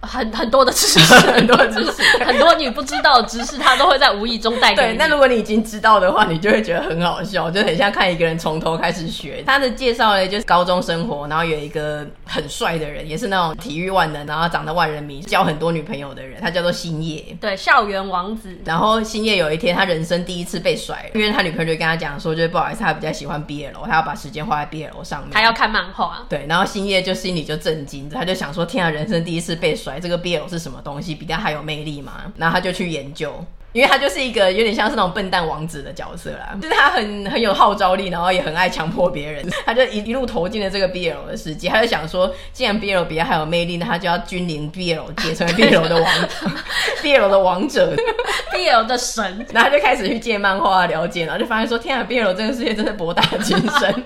[0.05, 0.99] 很很多的知识，
[1.31, 4.89] 很多的知识，很多你不知道的知识，他都会在无意中带给你。
[4.89, 9.43] 对，那如果你已经知道的话，你就会觉得很好笑，就很像看一个人从头开始学。
[9.45, 17.23] 他的介绍呢，就是高中生活，然后有一个很帅的人，也是那种体育万能，然后长得万人迷，交很多女朋友的人，他叫做星夜。
[17.39, 18.55] 对，校园王子。
[18.65, 26.25] 然后星夜有一天，他人生第一次被甩，因为他女朋友就跟他讲说，就是不好意思，他比较喜欢 BL，他要把时间花在 BL 上面，他要看漫画。
[26.29, 30.75] 对，然后星夜就心里就震惊，他就想说，天啊，人生第一次被甩，这个 BL 是什么？
[30.75, 32.23] 什么东西比较还有魅力嘛？
[32.35, 33.33] 然后他就去研究，
[33.71, 41.69] 因为他就是一个有点像是那种笨蛋王子的角色啦，就是他很很有号召力，然后也很爱强迫别人，他就一一路投进了这个 BL 的世界。
[41.69, 46.13] 他就想说，既然 BL 比较还有魅力，那他就要君临 BL 界，成为 BL 的王，
[47.01, 47.95] BL 的王者，
[48.51, 49.23] BL 的神。
[49.53, 54.03] 然后他就开始去借漫画了解，然后就发现说，天啊，BL 这个世界真的博大精深。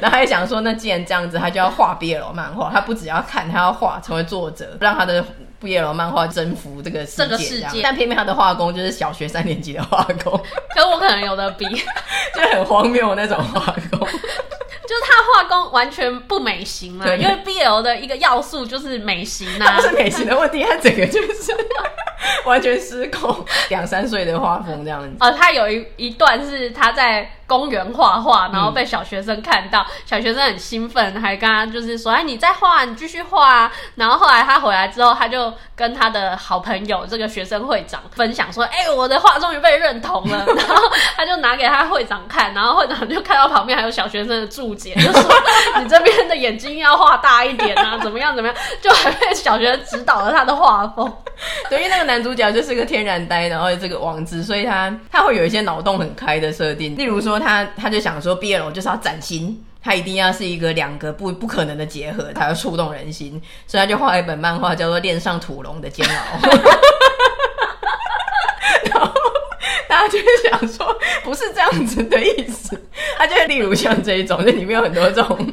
[0.00, 5.24] 然后他就想说，那既然这样子，他就要画 BL 漫画，他不只要看，他要画，成为作者，让他的。
[5.58, 10.38] BL 漫画征服这个世界，这个世界，但偏偏他的画工就是小学三年级的画工，
[10.76, 11.64] 可我可能有的比，
[12.36, 21.52] 就很荒谬那种画工， 就是他画工完全不美型嘛，因为 BL 的一个要素就是美型啊，不是美型的问题，他整个就是
[22.46, 25.16] 完全失控，两三岁的画风这样子。
[25.20, 27.30] 呃，他有一一段是他在。
[27.48, 40.44] 公园画画，然后被小学生看到，嗯、小学生很兴奋，还跟他就是说：“哎，你再画，你继续画啊。”然后后来他回来之后，他就跟他的好朋友这个学生会长分享说：“哎，我的画终于被认同了。
[40.58, 45.22] ”然后他就拿给他会长看，然后会长就看到旁边还有小学生的注解，就说
[45.80, 51.16] ：“你这边的眼睛要画大一点啊，怎么样怎么样？”就还被小学生指导了他的画风。
[51.70, 57.36] 对，因为那个男男主角就是个天然呆，然后这个王子，所以他他会有一些脑洞很开的设定，例如说。
[57.38, 66.48] 他他就想说毕业了，我就是要崭新，他一定要是一个两个不不可能的结合，才要触动人心，所以他就画一本漫画，叫做《恋上土龙的煎熬》。
[69.88, 72.80] 大家就会想说，不是这样子的意思，
[73.16, 75.36] 他就会例如像这一种，就里面有很多这种。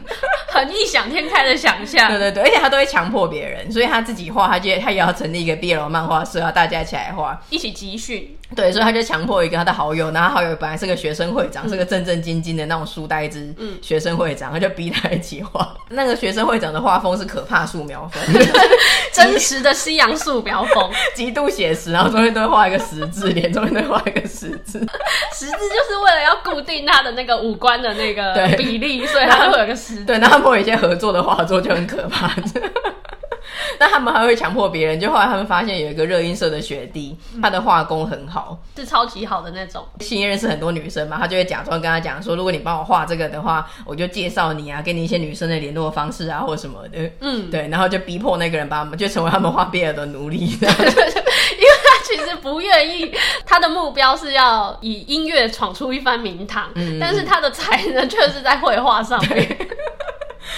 [0.53, 8.37] 很异想天开的想象，对对对，而且他都会强迫别人，所以他自己画，他就他也要成立一个 BL 漫画社，要大家一起来画，一起集训。
[8.55, 15.75] 对，所以他就强迫一个他的好友，然后好友本来是个学生会长，嗯、是个正正经经的那种书呆子，嗯，学生会长，他就逼他一起画。
[15.89, 18.21] 那个学生会长的画风是可怕素描风，
[19.11, 24.79] 真实的西洋素描风，极度写实，然后中间都会画一个十字，脸中间都会画一个十字，
[25.33, 25.57] 十字就
[25.87, 30.05] 是为了要固定他的那个五官的那个 比例，所以他会有个十字。
[30.05, 32.31] 对，那他们有一些合作的画作就很可怕，
[33.79, 34.99] 那他们还会强迫别人。
[34.99, 39.85] 就后来他们发现有一个热音社的学弟，他的画工很好，是超级好的那种。
[39.99, 47.09] 星夜认识很多女生嘛，他就会假装跟他讲说，如果你帮我画这个的话，我就介绍你啊，给你一些女生的联络方式啊，或什么的。
[47.19, 51.72] 嗯，对，然后就逼迫那个人把他们就成为他们画毕业的奴隶，因为他
[52.03, 53.11] 其实不愿意，
[53.45, 59.57] 他的目标是要以音乐闯出一番名堂，嗯，但是他的才能却是在绘画上面。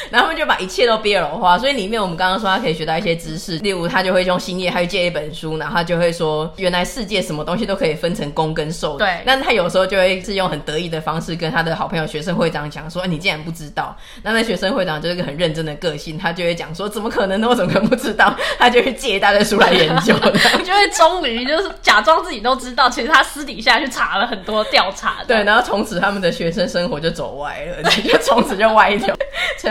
[0.09, 8.97] 然后他们就把一切都 BL 化，所以里面我们刚刚说他可以学到一些知识，例如他就会用星夜，他去借一本书，然后他就会说，原来世界什么东西都可以分成攻跟受。
[8.97, 13.95] 对，但他有时候就会是用很得意的方式跟他的好朋友学生会长讲说，欸，你竟然不知道？
[14.23, 17.47] 那那学生会长就是一个很认真的个性，他就会讲说，怎么可能呢？
[17.49, 18.35] 我怎么可能不知道？
[18.57, 25.17] 他就会借一大堆书来研究，就会终于就是假装自己都知道，其实他私底下去查了很多调查。
[25.27, 29.15] 对，然后从此他们的学生生活就走歪了，就从此就歪掉，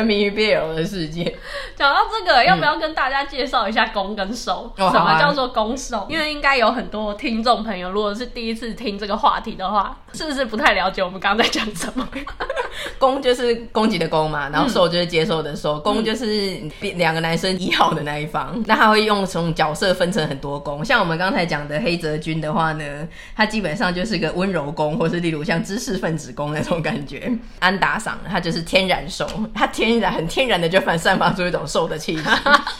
[0.04, 1.24] 沉迷于 BL 的世界。
[1.74, 4.70] 讲到这个，要不要跟大家介绍一下攻跟受？
[4.76, 5.96] 嗯、什么叫做攻受？
[5.96, 12.06] 哦啊、因为应该有很多听众朋友，如果是第一次听这个话题的话，是不是不太了解我们刚刚在讲什么？
[12.98, 16.60] 攻就是攻击的攻嘛，然后受就是接受的受，攻、嗯、就是
[16.96, 18.62] 两个男生一号的那一方。
[18.66, 22.84] 那他会用从角色分成很多攻，像我们刚才讲的黑泽君的话呢，
[23.34, 27.32] 他基本上就是个温柔攻，或是例如像知识分子攻那种感觉。
[27.60, 32.22] 安达赏他就是天然受，他天然很天然的就反散发出一种瘦的气息。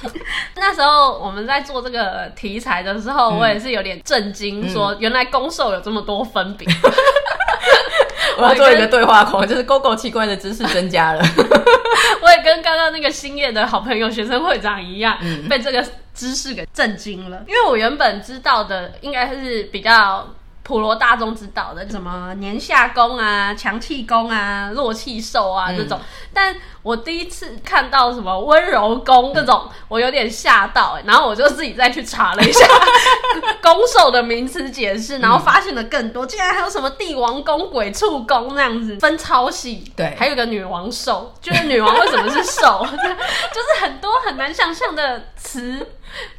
[0.57, 6.67] 那时候我们在做这个题材的时候，我也是有点震惊，说原来攻受有这么多分别。
[8.39, 11.23] 我要做一个对话框，就是勾勾奇怪的知识增加了。
[12.21, 17.43] 我也跟刚刚那个星夜的好朋友学生会长一样，嗯、被这个知识给震惊了。
[17.47, 20.27] 因为我原本知道的应该是比较。
[20.67, 32.67] 普罗大众知道的什么年下攻啊、强气攻啊、弱气受啊这种，嗯、但我第一次看到什么温柔宫这种，嗯、我有点吓到、欸，然后我就自己再去查了一下
[33.63, 39.91] 攻受的名词解释，然后发现的更多，竟然还有什么帝王宫、鬼畜宫那样子，分超细。
[39.97, 45.87] 对，还有个女王兽，就是女王为什么是兽， 就是很多很难想象的词。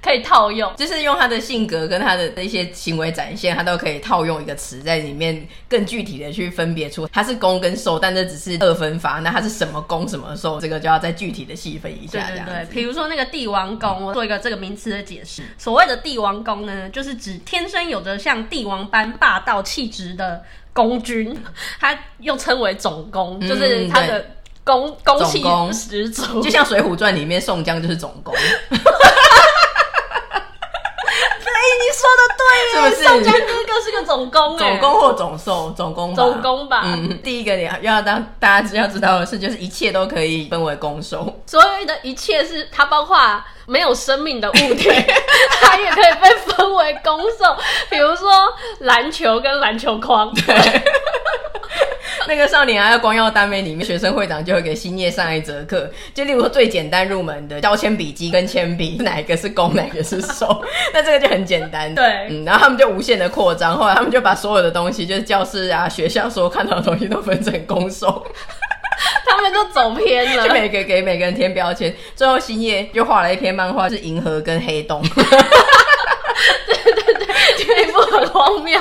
[0.02, 12.28] 可以套用，就是用他的性格跟他的一些行为展现，他都可以套用一个词在里面，更具体的去分别出他是攻跟受，但这只是二分法，那他是什么攻什么受，这个就要再具体的细分一下。
[12.28, 15.44] 对对对，比如说那个帝王宫，我做一个这个名词的解释。
[15.58, 20.44] 所谓的帝王宫呢，就是指天生有着像帝王般霸道气质的
[20.74, 21.38] 公君，
[21.80, 24.26] 他又称为总攻，就是他的。
[24.66, 28.34] 公公气十足，就像《水浒传》里面宋江就是总攻。
[31.96, 33.04] 说的对，是不是？
[33.08, 36.82] 宋江哥哥是个总攻，总攻或总受，总攻，总攻吧。
[36.84, 41.42] 嗯，第一个你要要当大家要知道的是，就是一切都可以分为攻受。
[41.46, 43.18] 所有的一切是它包括
[43.66, 44.90] 没有生命的物体，
[45.62, 47.56] 它也可以被分为攻受。
[47.90, 48.30] 比如说
[48.80, 50.34] 篮球跟篮球框。
[50.34, 50.56] 对。
[52.28, 60.64] 那个少年啊，光耀单位里面，学生会长就会给新叶上一节课，就例如说最简单入门的削铅笔机跟铅笔，哪一个是攻，哪个是受？
[60.94, 61.94] 那这个就很简单。
[61.94, 68.26] 对，嗯，然后他们就无限的扩张，后来他们就把所有的东西，就是教室啊、学校所有看到的东西都分成攻受，
[69.26, 75.02] 他们都走偏了，就每个给每个人贴标签，最后新叶就画了一篇漫画，是银河跟黑洞。
[76.66, 77.28] 对对对，
[77.58, 78.80] 这一部很荒谬。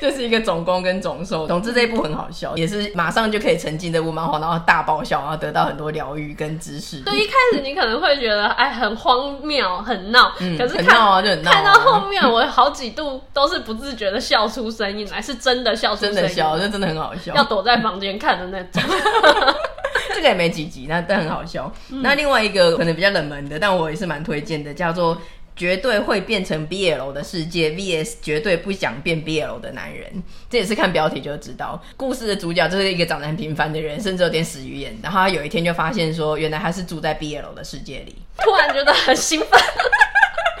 [0.00, 7.00] 就是一个总攻跟总受，总之这一部很好笑，也是马上就可以沉浸这部漫画，然后大爆笑，然后得到很多疗愈跟知识。
[7.00, 18.82] 对，一开始你可能会觉得哎很荒谬很闹，嗯，可是看闹啊就很闹啊，看到后面我好几度都是不自觉的笑出声音来，是真的笑出声音，真的笑，这真的很好笑，要躲在房间看的那种。
[20.14, 21.70] 这个也没几集，那但很好笑。
[21.90, 22.00] 嗯。
[22.02, 25.16] 那另外一个可能比较冷门的，但我也是蛮推荐的，叫做。
[25.60, 30.10] 绝对会变成 BL 的世界 VS 绝对不想变 BL 的男人，
[30.48, 31.78] 这也是看标题就知道。
[31.98, 34.98] 故事的主角就是一个长得很平凡的人，甚至有点死鱼眼。
[35.02, 39.60] 然后他有一天就发现说，原来他是住在 BL 的世界里，突然觉得很兴奋。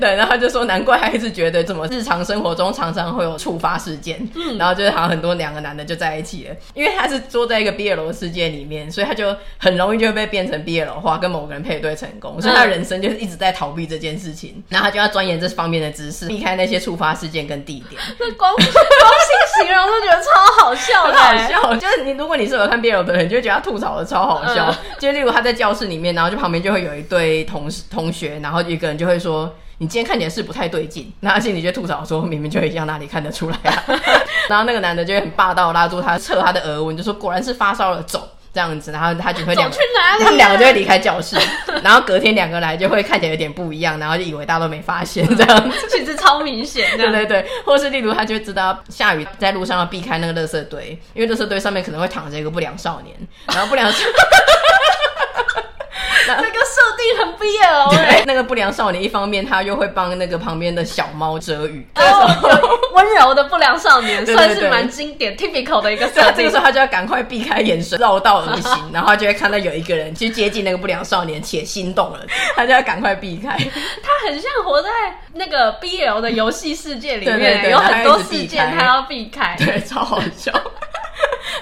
[0.00, 18.00] 对，然后他就说，难怪他一直觉得怎么日常生活中常常会有触发事件，嗯， 然后就是好像很多两个男的就在一起了，因为他是坐在一个 BL 的世界里面，所以他就很容易就会被变成 BL 化，跟某个人配对成功，所以他人生就是一直在逃避这件事情，然后他就要钻研这方面的知识，避开那些触发事件跟地点。
[18.18, 21.76] 那 光光性形容都觉得超好笑的， 很好笑。
[21.76, 24.70] 就是你如果你是有看 BL 的人，就会觉得他吐槽的超好笑。
[24.70, 29.52] 嗯、就例如他在教室里面，然后就旁边就会有一对同同学，然后一个人就会说。
[29.82, 33.82] 你今天看起来是不太对劲，那他心里就吐槽说：“明明就一样，哪里看得出来啊？”
[34.46, 39.76] 然后那个男的就会很霸道，拉住他，测他的额温，就说：“果然是发烧了，走这样子。”然后他就会两个，
[40.18, 41.34] 他 们两个就会离开教室。
[41.82, 46.94] 然后隔天两个来就会看起来有点不一样，然后就以为大家都没发现这样子，其实超明显。
[46.98, 53.16] 对对对，或是例如他就会知道下雨在路上要避开那个垃圾堆，因为垃圾堆上面可能会躺着一个不良少年，
[53.46, 53.98] 然后不良少。
[56.36, 66.34] 这个设定很 BL 哎， 那个不良少年一方面他又会帮那个旁边的小猫遮雨，温、哦、柔的不良少年算是蛮经典 typical 的一个设定。
[66.36, 72.20] 这个时候他就要赶快避开眼神，绕道而行， 然后他就会看到有一个人去接近那个不良少年，且心动了，
[72.54, 73.56] 他就要赶快避开。
[73.56, 74.88] 他很像活在
[75.34, 80.52] 那个 BL 的游戏世界里面，有很多事件他要避开，对，超好笑。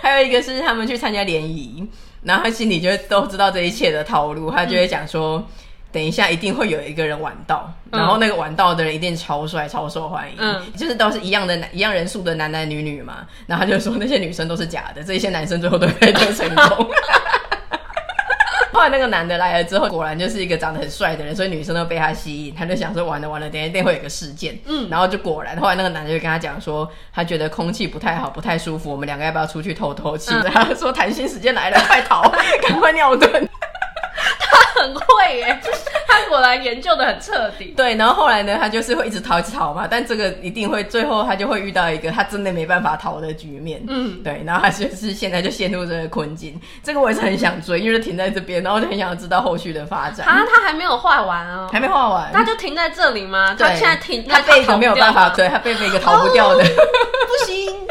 [0.00, 1.88] 还有一个是他们去参加联谊。
[2.22, 5.44] 然后他心里就都知道这一切的套路，他就会讲说，嗯、
[5.92, 13.26] 等一下一定会有一个人晚到，嗯、然后那个晚到的人一定超帅、超受欢迎，嗯，就是都是一样的男、一样人数的男男女女嘛。
[13.46, 16.90] 然后他就说那些女生都是假的，这些男生最后都会得成功。
[18.78, 22.54] 后来那个男的来了之后，果然就是一个长得很帅的人，所以女生都被他吸引。
[22.54, 24.56] 他就想说完了完了，等一定会有个事件。
[24.66, 30.32] 嗯，然后就果然，后来那个男的就跟他讲说，他觉得空气不太好，不太舒服，我们两个要不要出去透透气？
[30.46, 32.22] 然后说谈心时间来了，快逃，
[32.62, 33.48] 赶快尿遁。
[34.78, 35.60] 他很会耶，
[36.06, 37.74] 他果然研究的很彻底。
[37.76, 39.86] 对，然后后来呢，他就是会一直逃，一直逃嘛。
[39.90, 43.82] 但这个一定会最后他就会遇到一个他真的没办法逃的局面。
[43.88, 46.58] 嗯，对，然后他就是现在就陷入这个困境。
[46.82, 50.26] 这个我也是很想追，因为停在这边，然后就很想知道后续的发展。
[50.26, 53.56] 啊，他还没有画完哦，还没画完，他就停在这里吗？
[53.58, 57.87] 他现在停，他被一个没有办法，对他被一个逃不掉的，哦、不行。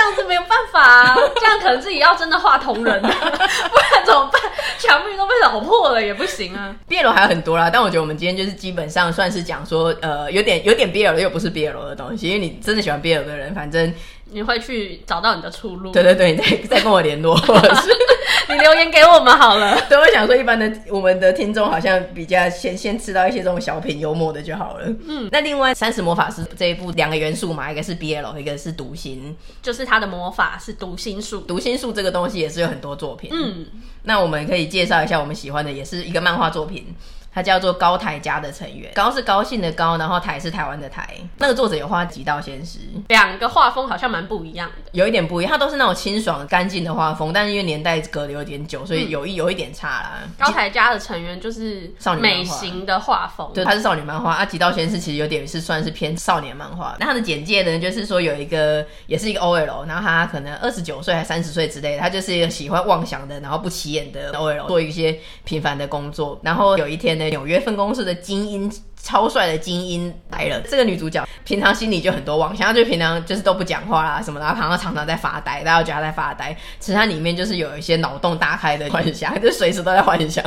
[0.00, 4.40] 这样子没有办法啊， 这样可能自己要真的画同人， 不然怎么办？
[4.78, 6.74] 墙壁都被咬破了也不行啊。
[6.88, 12.28] BL 还有很多啦，但我觉得我们今天就是基本上算是讲说，呃，有点有点 BL 的，又不是 BL 的东西。
[12.28, 13.92] 因为你真的喜欢 BL 的人，反正
[14.30, 15.92] 你会去找到你的出路。
[15.92, 17.90] 对对对，你再再跟我联络，或者是。
[18.48, 19.80] 你留言给我们好了。
[19.88, 24.86] 对，我想说，一般的我们的听众好像比较先先吃到一些这种小品幽默的就好了。
[25.06, 31.40] 嗯，那另外《三十魔法师》这一部两个元素嘛，一个是 BL，一个是读心，就是他的魔法是读心术。
[31.40, 33.30] 读心术这个东西也是有很多作品。
[33.32, 33.66] 嗯，
[34.04, 36.94] 那我们可以介绍一下我们喜欢的，也是一个漫画作品。
[37.32, 41.08] 它叫做高台家的成员，高是高兴的高，然后台是台湾的台。
[41.38, 42.78] 那个作者有画极道仙师，
[43.08, 45.52] 两个画风好像蛮不一样的，有一点不一样。
[45.52, 50.20] 他都是那种清爽干净的画风，但是因为年代隔得有点久，所以有一有一点差啦。
[50.38, 54.44] 高台家的成员就是少女美型的画风，对，它是少女漫画啊。
[54.44, 56.96] 极道仙师其实有点是算是偏少年漫画。
[56.98, 66.40] 那它的简介呢，就是说有一个也是一个 OL，然后他可能二十九岁还三十岁之类的，他就是一个喜欢妄想的，然后不起眼的 OL，做一些平凡的工作。
[66.42, 68.00] 然后有一天呢，纽约分公司。
[68.00, 80.42] 的精英超帅的精英来了，这个女主角平常心里就很多妄想，她就平常就是都不讲话啦什么的，然后常常常常在发呆，大家觉得她在发呆，其实她里面就是有一些脑洞大开的幻想， 就随时都在幻想。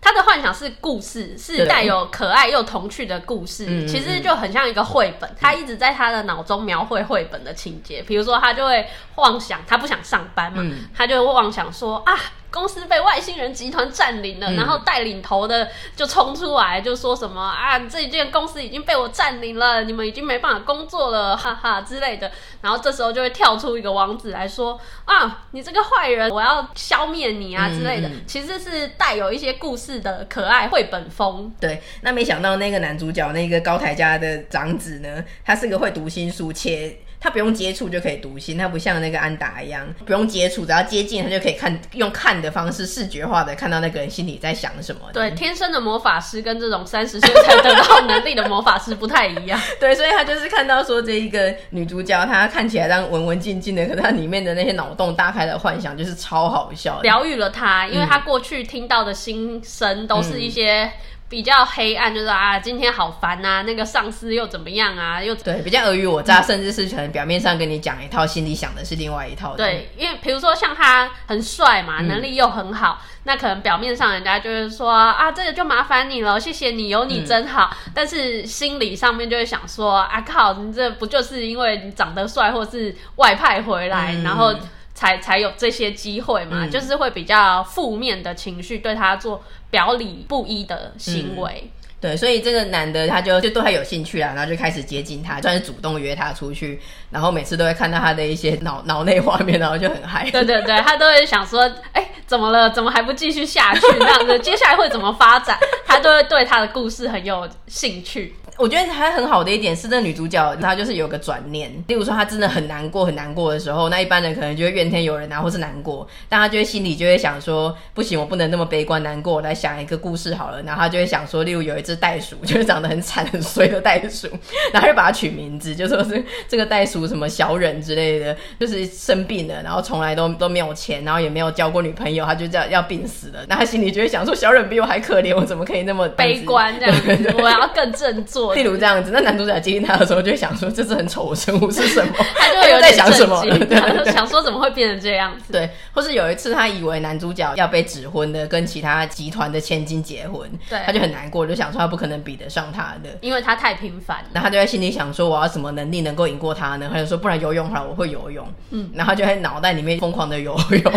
[0.00, 5.30] 她的幻想是故事，是带有可爱又童趣的故事，其实就很像一个绘本。
[5.38, 8.86] 她一直在她的脑中描绘绘本的情节，比如说她就会
[9.16, 10.64] 妄想，她不想上班嘛，
[10.96, 12.16] 她就会妄想说啊。
[12.50, 22.30] 公司被外星人集团占领了，嗯、然后带领头的就冲出来，就说什么啊，这间公司已经被我占领了，你们已经没办法工作了，哈哈之类的。
[22.62, 28.08] 然后这时候就会跳出一个王子来说啊，你这个坏人，我要消灭你啊之类的。
[28.08, 31.52] 嗯、其实是带有一些故事的可爱绘本风。
[31.60, 36.98] 对，那没想到那个男主角那个高台家的长子呢，他是个会读心术且。
[37.20, 45.02] 他不用接触就可以读心，他不像那个安达一样不用接触，只要接近他就可以看，用看的方式视觉化的看到那个人心里在想什么。
[45.12, 49.60] 对，天生的魔法师跟这种三十岁才得到能力的魔法师不太一样。
[49.80, 60.92] 对，所以他就是看到说这一个女主角，她看起来这样文文静静的，可是她里面的那些脑洞大开的幻想就是超好笑，疗愈了她，因为她过去听到的心声都是一些、嗯。
[61.28, 65.22] 比较黑暗，就是啊，今天好烦啊，那个上司又怎么样啊？
[65.22, 69.54] 又对，比较尔虞我诈，嗯、甚至是可能表面上跟你讲一套，心里想的是另外一套。
[69.54, 77.76] 对，因为比如说像他很帅嘛，能力又很好，嗯、那可能表面上人家就是说啊，这个就麻烦你了，谢谢你，有你真好。
[77.86, 84.54] 嗯、但是心理上面就会想说啊，靠，你这不就是因为你长得帅，或是外派回来，嗯、然后。
[84.98, 89.40] 才才有这些机会嘛，嗯、就是会比较负面的情绪对他做
[89.70, 91.62] 表里不一的行为。
[91.66, 91.70] 嗯
[92.00, 96.80] 对，所以这个男的他就就对他有兴趣啦，然后就开始接近他，算是主动约他出去，
[97.10, 100.28] 然后每次都会看到他的一些 脑脑内画面，然后就很嗨。
[100.30, 102.70] 对对对，他都会想说，哎，怎么了？
[102.70, 103.80] 怎么还不继续下去？
[103.98, 105.58] 这样子接下来会怎么发展？
[105.86, 108.32] 他都会对他的故事很有兴趣。
[108.58, 121.82] 我觉得还很好的一点是，那女主角她就是有个转念，例如说她真的很难过很难过的时候，那一般人可能就会怨天尤人啊，或是难过，但她就会心里就会想说，不行，我不能那么悲观难过，我来想一个故事好了，然后她就会想说，例如有一。
[121.88, 124.28] 只袋鼠，就是长得很惨很衰的袋鼠，
[124.74, 133.40] 然后就把它取名字，就说是这个袋鼠什么小忍之类的，就是生病了，然后从来都都没有钱，然后也没有交过女朋友，他就这样要病死了。
[133.48, 136.94] 那他心里就会想说，小忍比我还可怜，我怎么可以那么悲观这样
[137.38, 138.47] 我要更振作。
[138.54, 142.12] 例如这样子，那男主角接近他的时候，就会想说，这是很丑的生物是什么？
[142.36, 143.42] 他就有 在想什么？
[144.12, 145.52] 想说怎么会变成这样子？
[145.52, 151.78] 对，或是有一次他以为男主角要被指婚的，跟其他集团的千金结婚，对，他就很难过，就想说。
[151.78, 154.18] 他不可能比得上他的，因为他太平凡。
[154.32, 160.92] 那他就在心里想说：“我要什么能力能够赢过他呢？”他就说：“不然游泳好了，我会游泳。”嗯，然后他就在脑袋里面疯狂的游泳。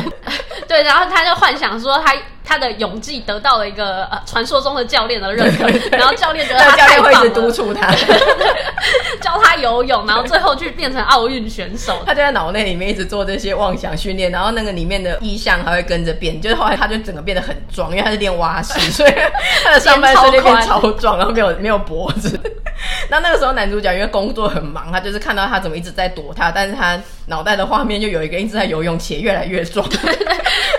[0.67, 5.67] 对，然后他就幻想说他他的勇技得到了一个呃传说中的教练的认可，
[5.97, 7.91] 然后教练觉得他太会一直督促他，
[9.21, 12.01] 教他游泳，然后最后去变成奥运选手。
[12.05, 19.13] 他就在脑内里面一直做这些妄想训练，然后那个里面的意象还会跟着变，就是后来他就整个变得很壮，因为他是练蛙式， 所以
[19.63, 22.39] 他的上半身就变超壮，然后没有没有脖子。
[23.09, 29.87] 那那个时候男主角因为工作很忙，他就是看到他怎么一直在躲他，但是他脑袋的画面就有一个一直在游泳且越来越壮。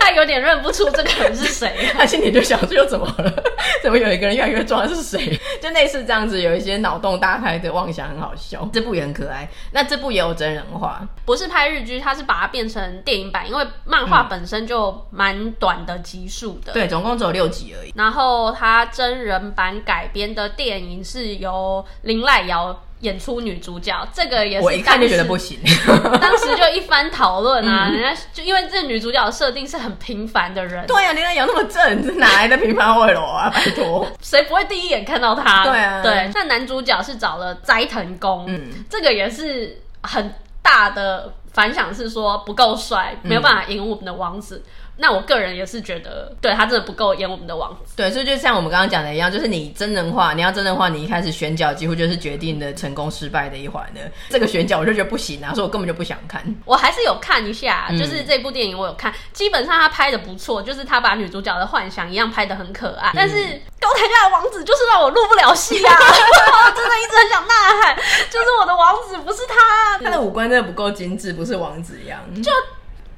[0.01, 3.33] 他有点认不出这个人是谁， 他心里就想这又怎么了？
[3.83, 4.87] 怎么有一个人越来越壮？
[4.89, 5.39] 是谁？
[5.61, 8.69] 就类似这样子，有一些脑洞大开的妄想，很好笑。
[8.73, 9.49] 这部也很可爱。
[9.71, 16.73] 那这部也有真人化，不是拍日剧，他是把它变成电影版，因为漫画本身就蛮短的集数的。
[16.73, 17.93] 对，总共只有六集而已。
[17.95, 22.83] 然后他真人版改编的电影是由林濑遥。
[23.03, 25.59] 演出女主角，这个也是我一看就觉得不行。
[26.21, 30.87] 当时就一番讨论啊， 嗯、人家就因为这女主角设定是很平凡的人。
[30.87, 33.51] 对啊，你看有那么正， 这哪来的平凡卫罗啊？
[33.55, 35.65] 拜托，谁不会第一眼看到她？
[35.65, 36.31] 对啊，对。
[36.35, 40.33] 那男主角是找了斋藤工，嗯，这个也是很
[40.63, 44.63] 大的反响，是说不够帅，没有办法赢我们的王子。
[44.65, 44.71] 嗯
[45.03, 47.95] 那我个人也是觉得，对他真的不够演我们的王子。
[47.97, 54.01] 对，所以就像我们刚刚讲的一样，就是你真人化，你要真人化，你一开始选角几乎就是决定的成功失败的一环的。
[54.31, 56.41] 这个选角我就觉得不行啊，所以我根本就不想看。
[56.65, 63.35] 我还是有看一下，就是这部电影我有看，嗯、基本上他拍的不错，就是他把女主角的幻想一样拍的很可爱，嗯、但是
[63.81, 65.93] 高台家的王子就是让我入不了戏啊！
[66.77, 67.97] 真的一直很想呐喊，
[68.31, 72.21] 就是我的王子不是他，他的五官真的不够精致，不是王子样。
[72.43, 72.53] 就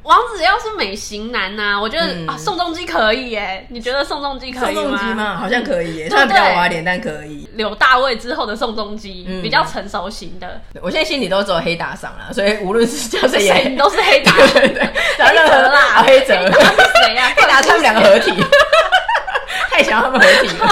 [0.04, 3.66] 王子要是美型男呐、啊，我觉得、嗯、啊，宋仲基可以耶。
[3.70, 4.82] 你觉得宋仲基可以吗？
[4.82, 5.36] 宋仲基吗？
[5.40, 7.48] 好像可以耶，虽然比较娃脸，但可以。
[7.54, 10.60] 柳大卫之后的宋仲基、嗯、比较成熟型的。
[10.82, 14.32] 我现在心里都只有黑打赏了，所以无论是叫谁演，你都是黑打。
[14.52, 14.86] 对对对，
[15.18, 16.52] 黑泽啦，黑泽是
[17.06, 17.32] 谁呀？
[17.36, 18.30] 黑打他们两个合体，
[19.72, 20.66] 太想要他们合体了。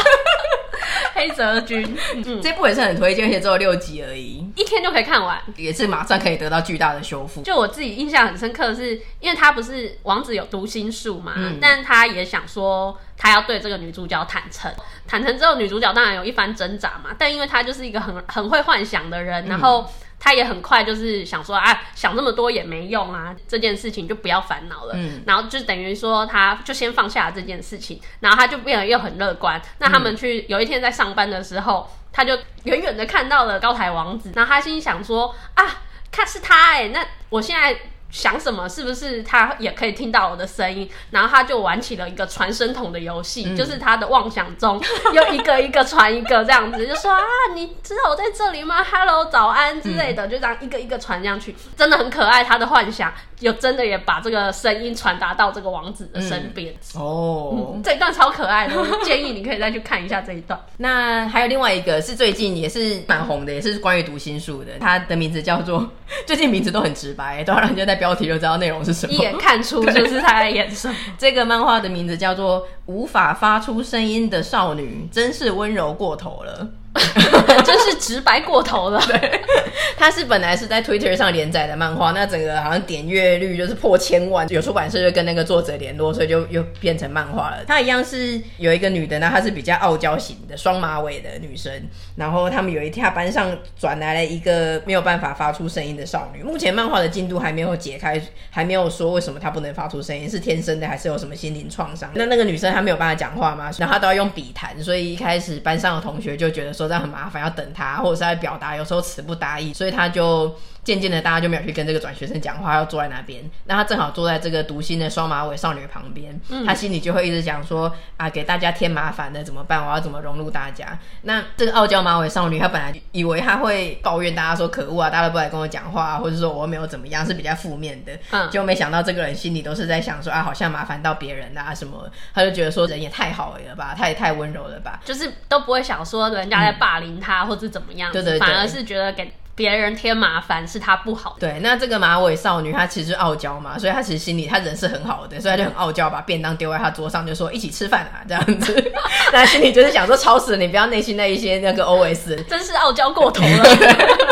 [1.14, 1.82] 黑泽君，
[2.24, 7.42] 嗯，这部也是很推荐，而且只有六集而已，一天就可以看完，也是马上可以得到巨大的修复。
[7.42, 14.72] 就我自己印象很深刻的是，因为他不是王子有读心术嘛，嗯、但他也想说他要对这个女主角坦诚，
[15.06, 19.86] 坦诚之后女主角当然有一番挣扎嘛，但因为他就是一个很很会幻想的人，然后。
[20.24, 24.94] 他也很快就是想说啊，想这么多也没用啊，这件事情就不要烦恼了。
[24.94, 29.60] 嗯，然后就等于说，他就先放下了这件事情，然后他就变得又很乐观。
[29.78, 37.76] 那他们去有一天在上班的时候，他就远远的看到了高台王子，然后他心想说啊，看是他哎、欸，那我现在。
[38.12, 38.68] 想什么？
[38.68, 40.88] 是不是他也可以听到我的声音？
[41.10, 44.80] 然后他就玩起了一个传声筒的游戏，嗯、就是他的妄想中
[45.14, 47.22] 又一个一个传一个这样子，就说啊，
[47.54, 52.44] 你知道我在这里吗？Hello，早安之类的，嗯、就这样一个一个传上去，真的很可爱。
[52.44, 53.10] 他的幻想
[53.42, 57.00] 又真的也把这个声音传达到这个王子的身边、嗯。
[57.00, 60.60] 哦、嗯，这一段超可爱的， 我建议你可以再去看一下这一段。
[60.76, 65.88] 那还有另外一个是最近也是蛮红的，也是关于读心术的，它的名字叫做，
[66.26, 68.02] 最近名字都很直白，都让人家在。
[68.02, 70.94] 标题就知道内容是什么，一眼看出 就是他在演什么。
[71.16, 76.68] 这个漫画的名字叫做《无法发出声音的少女》，真是温柔过头了。
[77.64, 79.00] 真是直白过头了。
[79.06, 79.40] 对，
[79.96, 87.64] 他是本来是在 Twitter 上连载的漫画，那整个好像点阅率就是破千万，有出版社就跟那个作者联络，所以就又变成漫画了。
[87.66, 91.72] 它一样是有一个女的呢，她是比较傲娇型的双马尾的女生，
[92.16, 96.42] 然后他们有一天班上转来了一个没有办法发出声音的少女。
[96.42, 98.20] 目前漫画的进度还没有解开，
[98.50, 102.10] 还没有说为什么她不能发出声音，是天生的还是有什么心灵创伤？
[102.14, 106.81] 那那个女生她没有办法讲话嘛，然后她都要用笔谈，所以一开始班上的同学就觉得说。
[106.88, 110.54] 这样很麻烦，要等他，或者是在表达，有时候词不达意，所以他就。
[110.84, 113.42] 渐渐的，大家就没有去跟这个转学生讲话，要坐在那边。
[113.66, 119.80] 那他正好坐在这个读心的双马尾少女旁边，嗯、他心里就会一直讲说：“啊，给大家添麻烦的怎么办？
[119.86, 139.32] 我要怎么融入大家？”那这个傲娇马尾少女，她本来以为她会抱怨大家说：“可恶啊，大家都不来跟我讲话，或者说我没有怎么样，是比较负面的。”嗯，就没想到这个人心里都是在想说：“啊，好像麻烦到别人啊什么。”他就觉得说人也太好了吧，他也太温柔了吧，就是都不会想说人家在霸凌他、嗯、或者怎么样，对对对，反而是觉得给。
[139.54, 141.48] 别人添麻烦是他不好的。
[141.48, 148.92] 对，那这个马尾少女她其实傲娇嘛，所以她其实心里她人是很好的，所以她就很傲娇，把便当丢在她桌上，就说一起吃饭啊这样子。
[149.32, 153.64] 那心里就是想说，吵死了，你不要内心那一些那个 OS，真是傲娇过头了。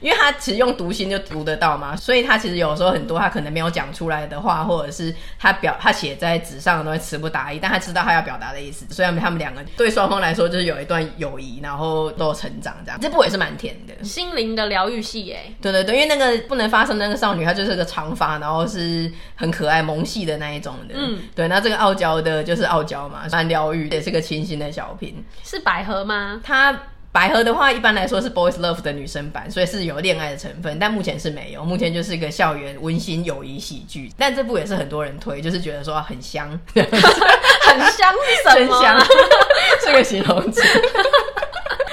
[0.00, 8.86] 因为他其实用读心就读得到嘛，所以他其实有时候很多他可能没有讲出来的话，或者是他表他写在纸上的东西词不达意，但他知道他要表达的意思。
[8.90, 12.98] 所以他们两个对双方来说就是有一段友谊，然后都有成长这样。
[13.00, 15.52] 这部也是蛮甜的，心灵的疗愈系哎。
[15.60, 20.94] 对对对，因为那个不能发生那个少女，她就是个长发，然后是很可爱萌系的那一种的。
[20.96, 25.24] 嗯，对，那这个傲娇的就是傲娇嘛，蛮疗愈，也是个清新的小品。
[25.42, 26.40] 是百合吗？
[26.44, 26.78] 他。
[27.18, 34.12] 百合的话，一般来说是 boys love 的女生版，所以是有恋爱的成分，但目前是没有，目前就是一个校园温馨友谊喜剧。
[34.16, 38.54] 但这部也是很多人推，就是觉得说很香， 很香是什么？
[38.54, 39.04] 真香，
[39.84, 40.62] 是个形容词。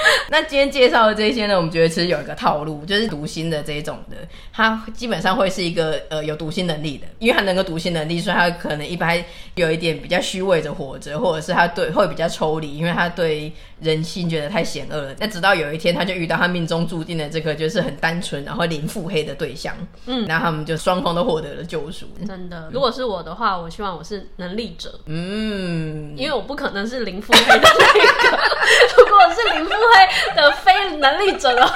[0.29, 4.17] 那今天介绍的这些呢，我们觉得其实有一个套路，就是读心的这一种的，
[4.53, 9.23] 他基本上会是一个呃有读心能力的，因为他能够读心能力，所以他可能一般
[9.55, 15.15] 有一点比较虚伪的活着，或者是他对会比较抽离，因为他对人心觉得太险恶了。
[15.19, 19.75] 那直到有一天，他就遇到他命中注定的这个就是很单纯然后零腹黑的对象，
[20.05, 22.05] 嗯，然后他们就双方都获得了救赎。
[22.27, 28.37] 真的，如果是我的话，我希望我是能力者，嗯，因为我不可能是零腹黑的那个。
[28.97, 29.94] 如果是零腹黑。
[30.35, 31.75] 的非能力者的话，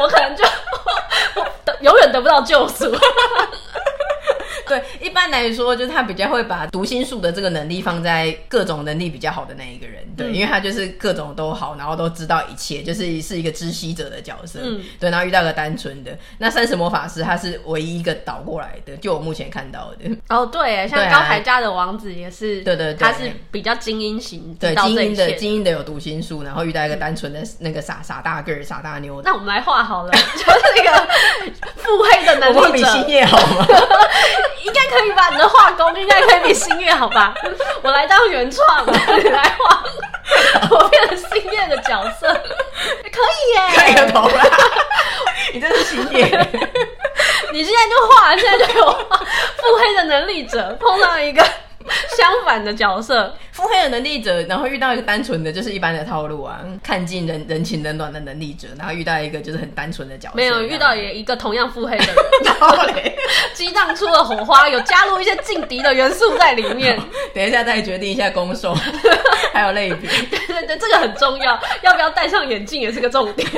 [0.00, 0.44] 我可能就
[1.80, 2.90] 永远得不到救赎。
[4.68, 20.16] 对，一般来说，就是他比较会把读心术的这个能力放在各种能力比较好的那一个人，对，嗯、因为他就是各种都好，然后都知道一切，就是是一个知悉者的角色，嗯，对，然后遇到个单纯的，那三十魔法师他是唯一一个倒过来的，就我目前看到的。
[20.28, 29.20] 哦，对，像高台家的王子也是，对对对，他是比较精英型，对，精英的精英的有读心术，然后遇到一个单纯的那个傻傻大个儿傻大妞。
[29.22, 31.06] 那我们来画好了， 就是那个
[31.76, 33.66] 腹黑的能力会比星夜好吗？
[34.64, 37.34] 应该可以吧，你的画工应该可以比新月好吧？
[37.82, 39.82] 我来当原创， 你来画。
[40.70, 44.44] 我变成新月的角色， 可以耶，可以个头啦！
[45.52, 46.24] 你真是星月，
[47.52, 51.44] 你现在就画，现在就有画腹黑的能力者碰到一个。
[52.16, 62.14] 相反的角色，腹黑的能力者，然后遇到一个单纯的，就是一般的套路啊，看尽人人情冷暖的能力者，然后遇到一个就是很单纯的角色，没有遇到也一个同样腹黑的人，
[63.54, 67.00] 激荡出了火花，有加入一些劲敌的元素在里面。
[67.34, 68.74] 等一下再决定一下攻守，
[69.54, 73.48] 还有类比，对对对，这个很重要，要不要戴上眼镜也是个重点。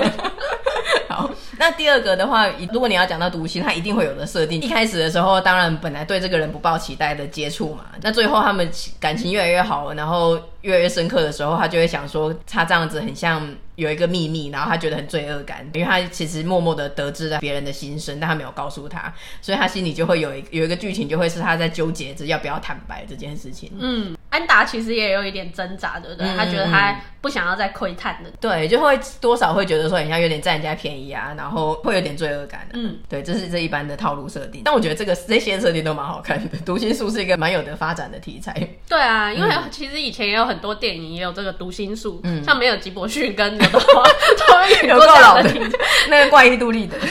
[1.09, 1.28] 好，
[1.59, 4.61] 那第二个的话，如果你要讲到毒心，它一定会有的设定。
[4.61, 8.68] 一开始的时候，当然本来对这个人不抱期待的接触嘛，那最后他们
[9.01, 13.48] 感情越来越好，然后越来越深刻的时候，他就会想说，他这样子很像。
[13.78, 23.70] 有一个秘密，然后他觉得很罪恶感，因为他其实默默的得知了别人的心声，但他没有告诉他，所以他心里就会有一 有一个剧情，就会是他在纠结着要不要坦白这件事情。
[23.78, 26.26] 嗯，安达其实也有一点挣扎，对不对？
[26.28, 32.74] 嗯、他觉得他不想要再窥探的，对，就会多少会觉得说，好像有点占人家便宜啊，然后会有点罪恶感、啊。
[32.74, 38.52] 嗯，对，这是这一般的套路设定，但我觉得这个这些设定都蛮好看的，读心术是一个蛮有的发展的题材。
[38.88, 44.03] 对啊，因为其实以前也有很多电影也有这个读心术，嗯，像没有吉伯逊跟刘德华。
[44.82, 45.51] 有够老的，
[46.09, 46.96] 那个怪异杜立的。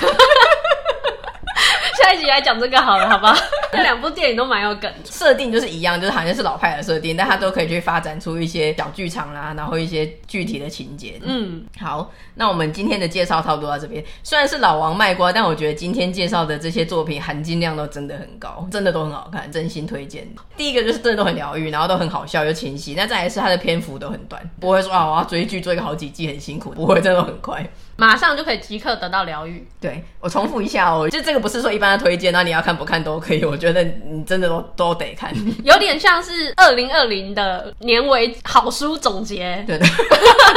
[2.01, 3.25] 下一集来讲这个好了，好不
[3.67, 3.73] 好？
[3.77, 11.19] 那两部电影都蛮有梗，设定就是一样，就是好像是老派的设定，但它都可以去发展出一些小剧场啦，然后一些具体的情节。
[11.23, 14.03] 嗯，好，那我们今天的介绍差不多到这边。
[14.23, 20.27] 虽然是老王卖瓜，但我觉得今天介绍的这些作品含金量都真的很高，真的都很好看，真心推荐。
[20.55, 22.93] 第一个就是真的都很疗愈，然后都很好笑又清晰。
[22.95, 27.67] 那再来是它的篇幅都很短，不会说啊我要追剧追个好几季很辛苦，不会，真的很快。
[27.97, 29.67] 马上就可以即刻得到疗愈。
[29.81, 33.43] 对，我重复一下哦， 就这个不是说一般的推荐，那你要看不看都可以。
[33.43, 35.33] 我觉得你真的都都得看，
[35.65, 39.63] 有点像是二零二零的年尾好书总结。
[39.67, 39.85] 对的，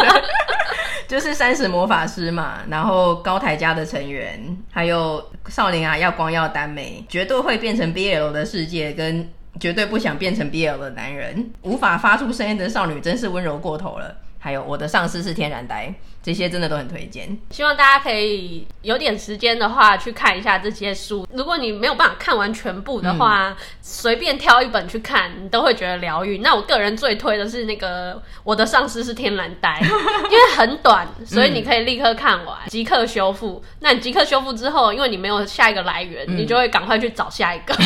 [1.09, 9.28] 就是三十魔法师嘛，然后高台家的成员，还有少年啊要光耀耽美，绝对会变成 BL 的世界，跟
[9.59, 14.14] 绝对不想变成 BL 的男人，无法发出声音的少女真是温柔过头了。
[14.43, 15.93] 还有我的上司是天然呆，
[16.23, 17.37] 这些真的都很推荐。
[17.51, 21.27] 希望大家可以有点时间的话去看一下这些书。
[21.33, 26.39] 如果你没有办法看完全部的话，随、嗯、便挑一本去看，你都会觉得疗愈。
[26.39, 33.62] 那我个人最推的是那个我的上司是天然呆， 因为很短，所以你可以立刻看完，即刻修复。
[33.81, 37.75] 那你即刻修复之后，因为你没有下一个来源，嗯、你就会赶快去找下一个。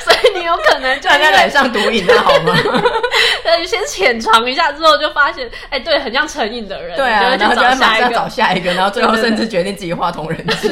[0.00, 2.54] 所以你有可能就在染上毒瘾，那好吗？
[3.44, 10.70] 呃，先浅尝一下之后，就发现，哎、欸，对，很像成瘾的人，对啊，然后就会马上找下一个，然后最后甚至决定自己画同人 志。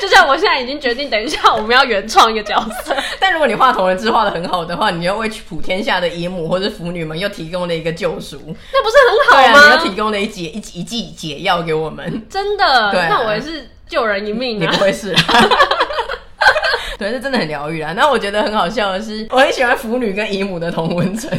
[0.00, 2.96] 就像我现在已经决定，等一下我们要原创一个角色。
[3.20, 8.38] 但如果你画同人志画的很好的话，你又为普天下的姨母或者腐女们又提供了一个救赎，
[8.72, 9.60] 那不是很好吗？
[9.60, 14.60] 啊、你又提供了一剂一一剂解药给我们，真的，对、啊，那我也是救人一命啊！
[14.60, 15.14] 你不会是？
[16.98, 17.92] 对，是真的很疗愈啊！
[17.96, 21.30] 那我觉得很好笑的是，我很喜欢腐女跟姨母的同文层。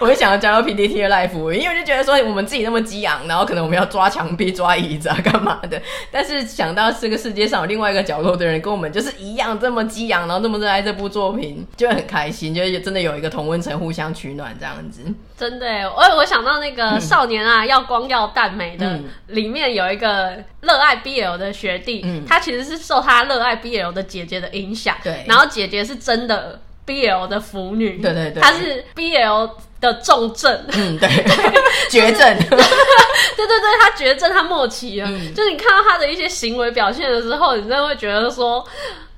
[0.00, 5.80] 我就想要加入 PDT 的 life，因为我就觉得说我们自己那么激昂，然后可能我们要抓墙壁、抓椅子啊，干嘛的？
[6.10, 15.02] 但是想到这个世界上有另外一个角落的人跟我们就是一样这么激昂，然后这么热爱这部作品，就会很开心，就是真的有一个同温层互相取暖这样子。
[15.38, 29.50] 真的，我我想到那个少年啊，嗯、要光耀淡美的、嗯、里面有一个热爱 BL 的学弟，嗯、他其实是受他热爱 BL 的姐姐的影响，对，然后姐姐是真的 BL 的腐女，对对对，她是 BL。
[29.86, 31.08] 的重症，嗯，对，
[31.90, 35.08] 绝症，对对对，他绝症，他末期了。
[35.08, 38.64] 嗯、就是你看到他的一些行为表现的时候，你真的会觉得说，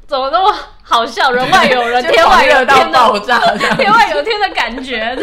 [0.07, 1.31] 怎么那么好笑？
[1.31, 3.39] 人外有人， 天外有天的爆炸，
[3.77, 5.19] 天外有天的感觉。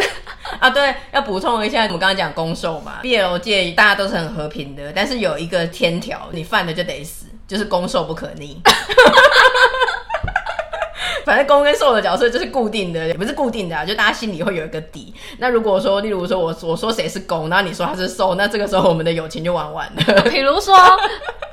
[0.60, 8.62] 啊，对，要补充一下，我们刚刚讲攻受嘛，BL 界大家都是很和平的，但是有一个天条，你犯了就得死，就是攻受不可逆。
[11.26, 15.14] 反正攻跟受的角色就是固定的，也不是固定的啊，就大家心里会有一个底。
[15.40, 20.22] 那如果说，例如说我我说谁是攻，然后你说他是受，那这个时候我们的友情就玩完了。
[20.30, 20.78] 比如说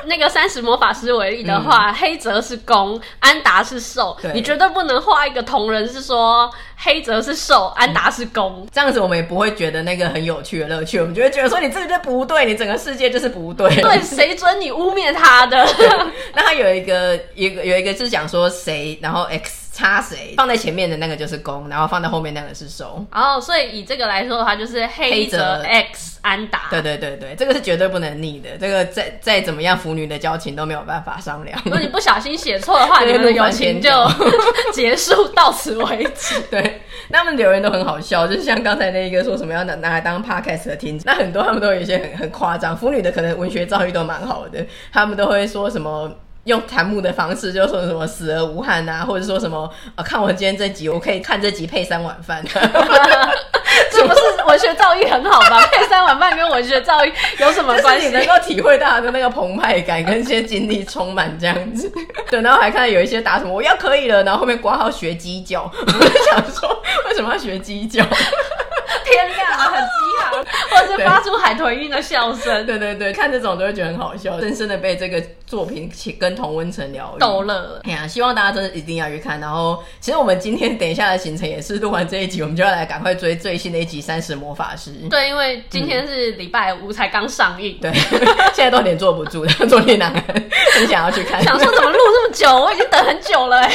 [0.04, 13.74] 那个三十魔法师为例的话，嗯、黑泽是攻，安达是受，你绝对不能画一个同人是说黑泽是受，安达是攻，嗯，这样子我们也不会觉得那个很有趣的乐趣，我们就会觉得说你这个就不对，你整个世界就是不对。
[13.76, 15.66] 对，谁准你污蔑他的？
[16.34, 19.61] 那他有一个一个有一个是讲说谁，然后 X。
[19.82, 23.04] 插谁，放在前面的那个就是攻，然后放在后面那个是守。
[23.10, 26.68] 哦，所以以这个来说的话，就是黑泽 X 安达。
[26.70, 31.60] 对对对对，这个是绝对不能逆的，这个再再怎么样腐女的交情都没有办法商量。
[31.64, 33.90] 如果你不小心写错的话， 你们的友情就
[34.72, 36.40] 结束到此为止。
[36.48, 46.08] 对，那他们留言都很好笑，就是像刚才那一个说什么要拿拿来当 podcast 的听，那很多他们都有一些很很夸张，腐女的可能文学造诣都蛮好的，他们都会说什么。
[46.44, 52.44] 用弹幕的方式，就说什么死而无憾啊，或者说什么啊，看我今天这集，我可以看这集配三碗饭。
[53.90, 55.60] 这不是文学造诣很好吗？
[55.72, 58.08] 配三碗饭跟文学造诣有什么关系？
[58.08, 61.90] 你能够体会到他的那个澎湃感跟一些经历充满这样子。
[62.28, 68.04] 对，然后还看到有一些打什么我要可以了，然后后面挂号学鸡叫，我就想说为什么要学鸡叫？
[69.04, 70.11] 天亮了，很激昂，
[70.70, 72.66] 或者是发出海豚音的笑声。
[72.66, 77.80] 对 对对，看这种都会觉得很好笑，深深的被这个作品跟童温层疗愈，逗乐。
[77.84, 79.40] 哎呀，希望大家真的一定要去看。
[79.40, 84.90] 然后，其实我们今天等一下的行程也是录完这一集，我们就要来赶快追最新的一集《三十魔法师》。
[85.08, 87.78] 对，因为今天是礼拜五才刚上映。
[87.80, 87.92] 对，
[88.54, 90.24] 现在都有点坐不住，坐立难安，
[90.74, 91.42] 很想要去看。
[91.42, 93.68] 想说怎么录这么久，我已经等很久了。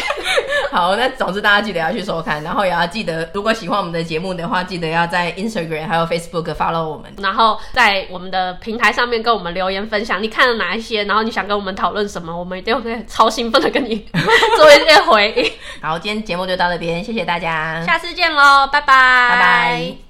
[0.71, 13.95] 好，那总之大家记得要去收看，然后也要记得，如果喜欢我们的节目的话，记得要在 Instagram 还有 Facebook follow 我们，然后在我们的平台上面跟我们留言分享你看了哪一些，然后你想跟我们讨论什么，我们一定会超兴奋的跟你
[14.57, 15.51] 做一些回应。
[15.81, 18.87] 好，今天节目就到这边，谢谢大家，下次见喽，拜拜，
[19.29, 20.06] 拜拜。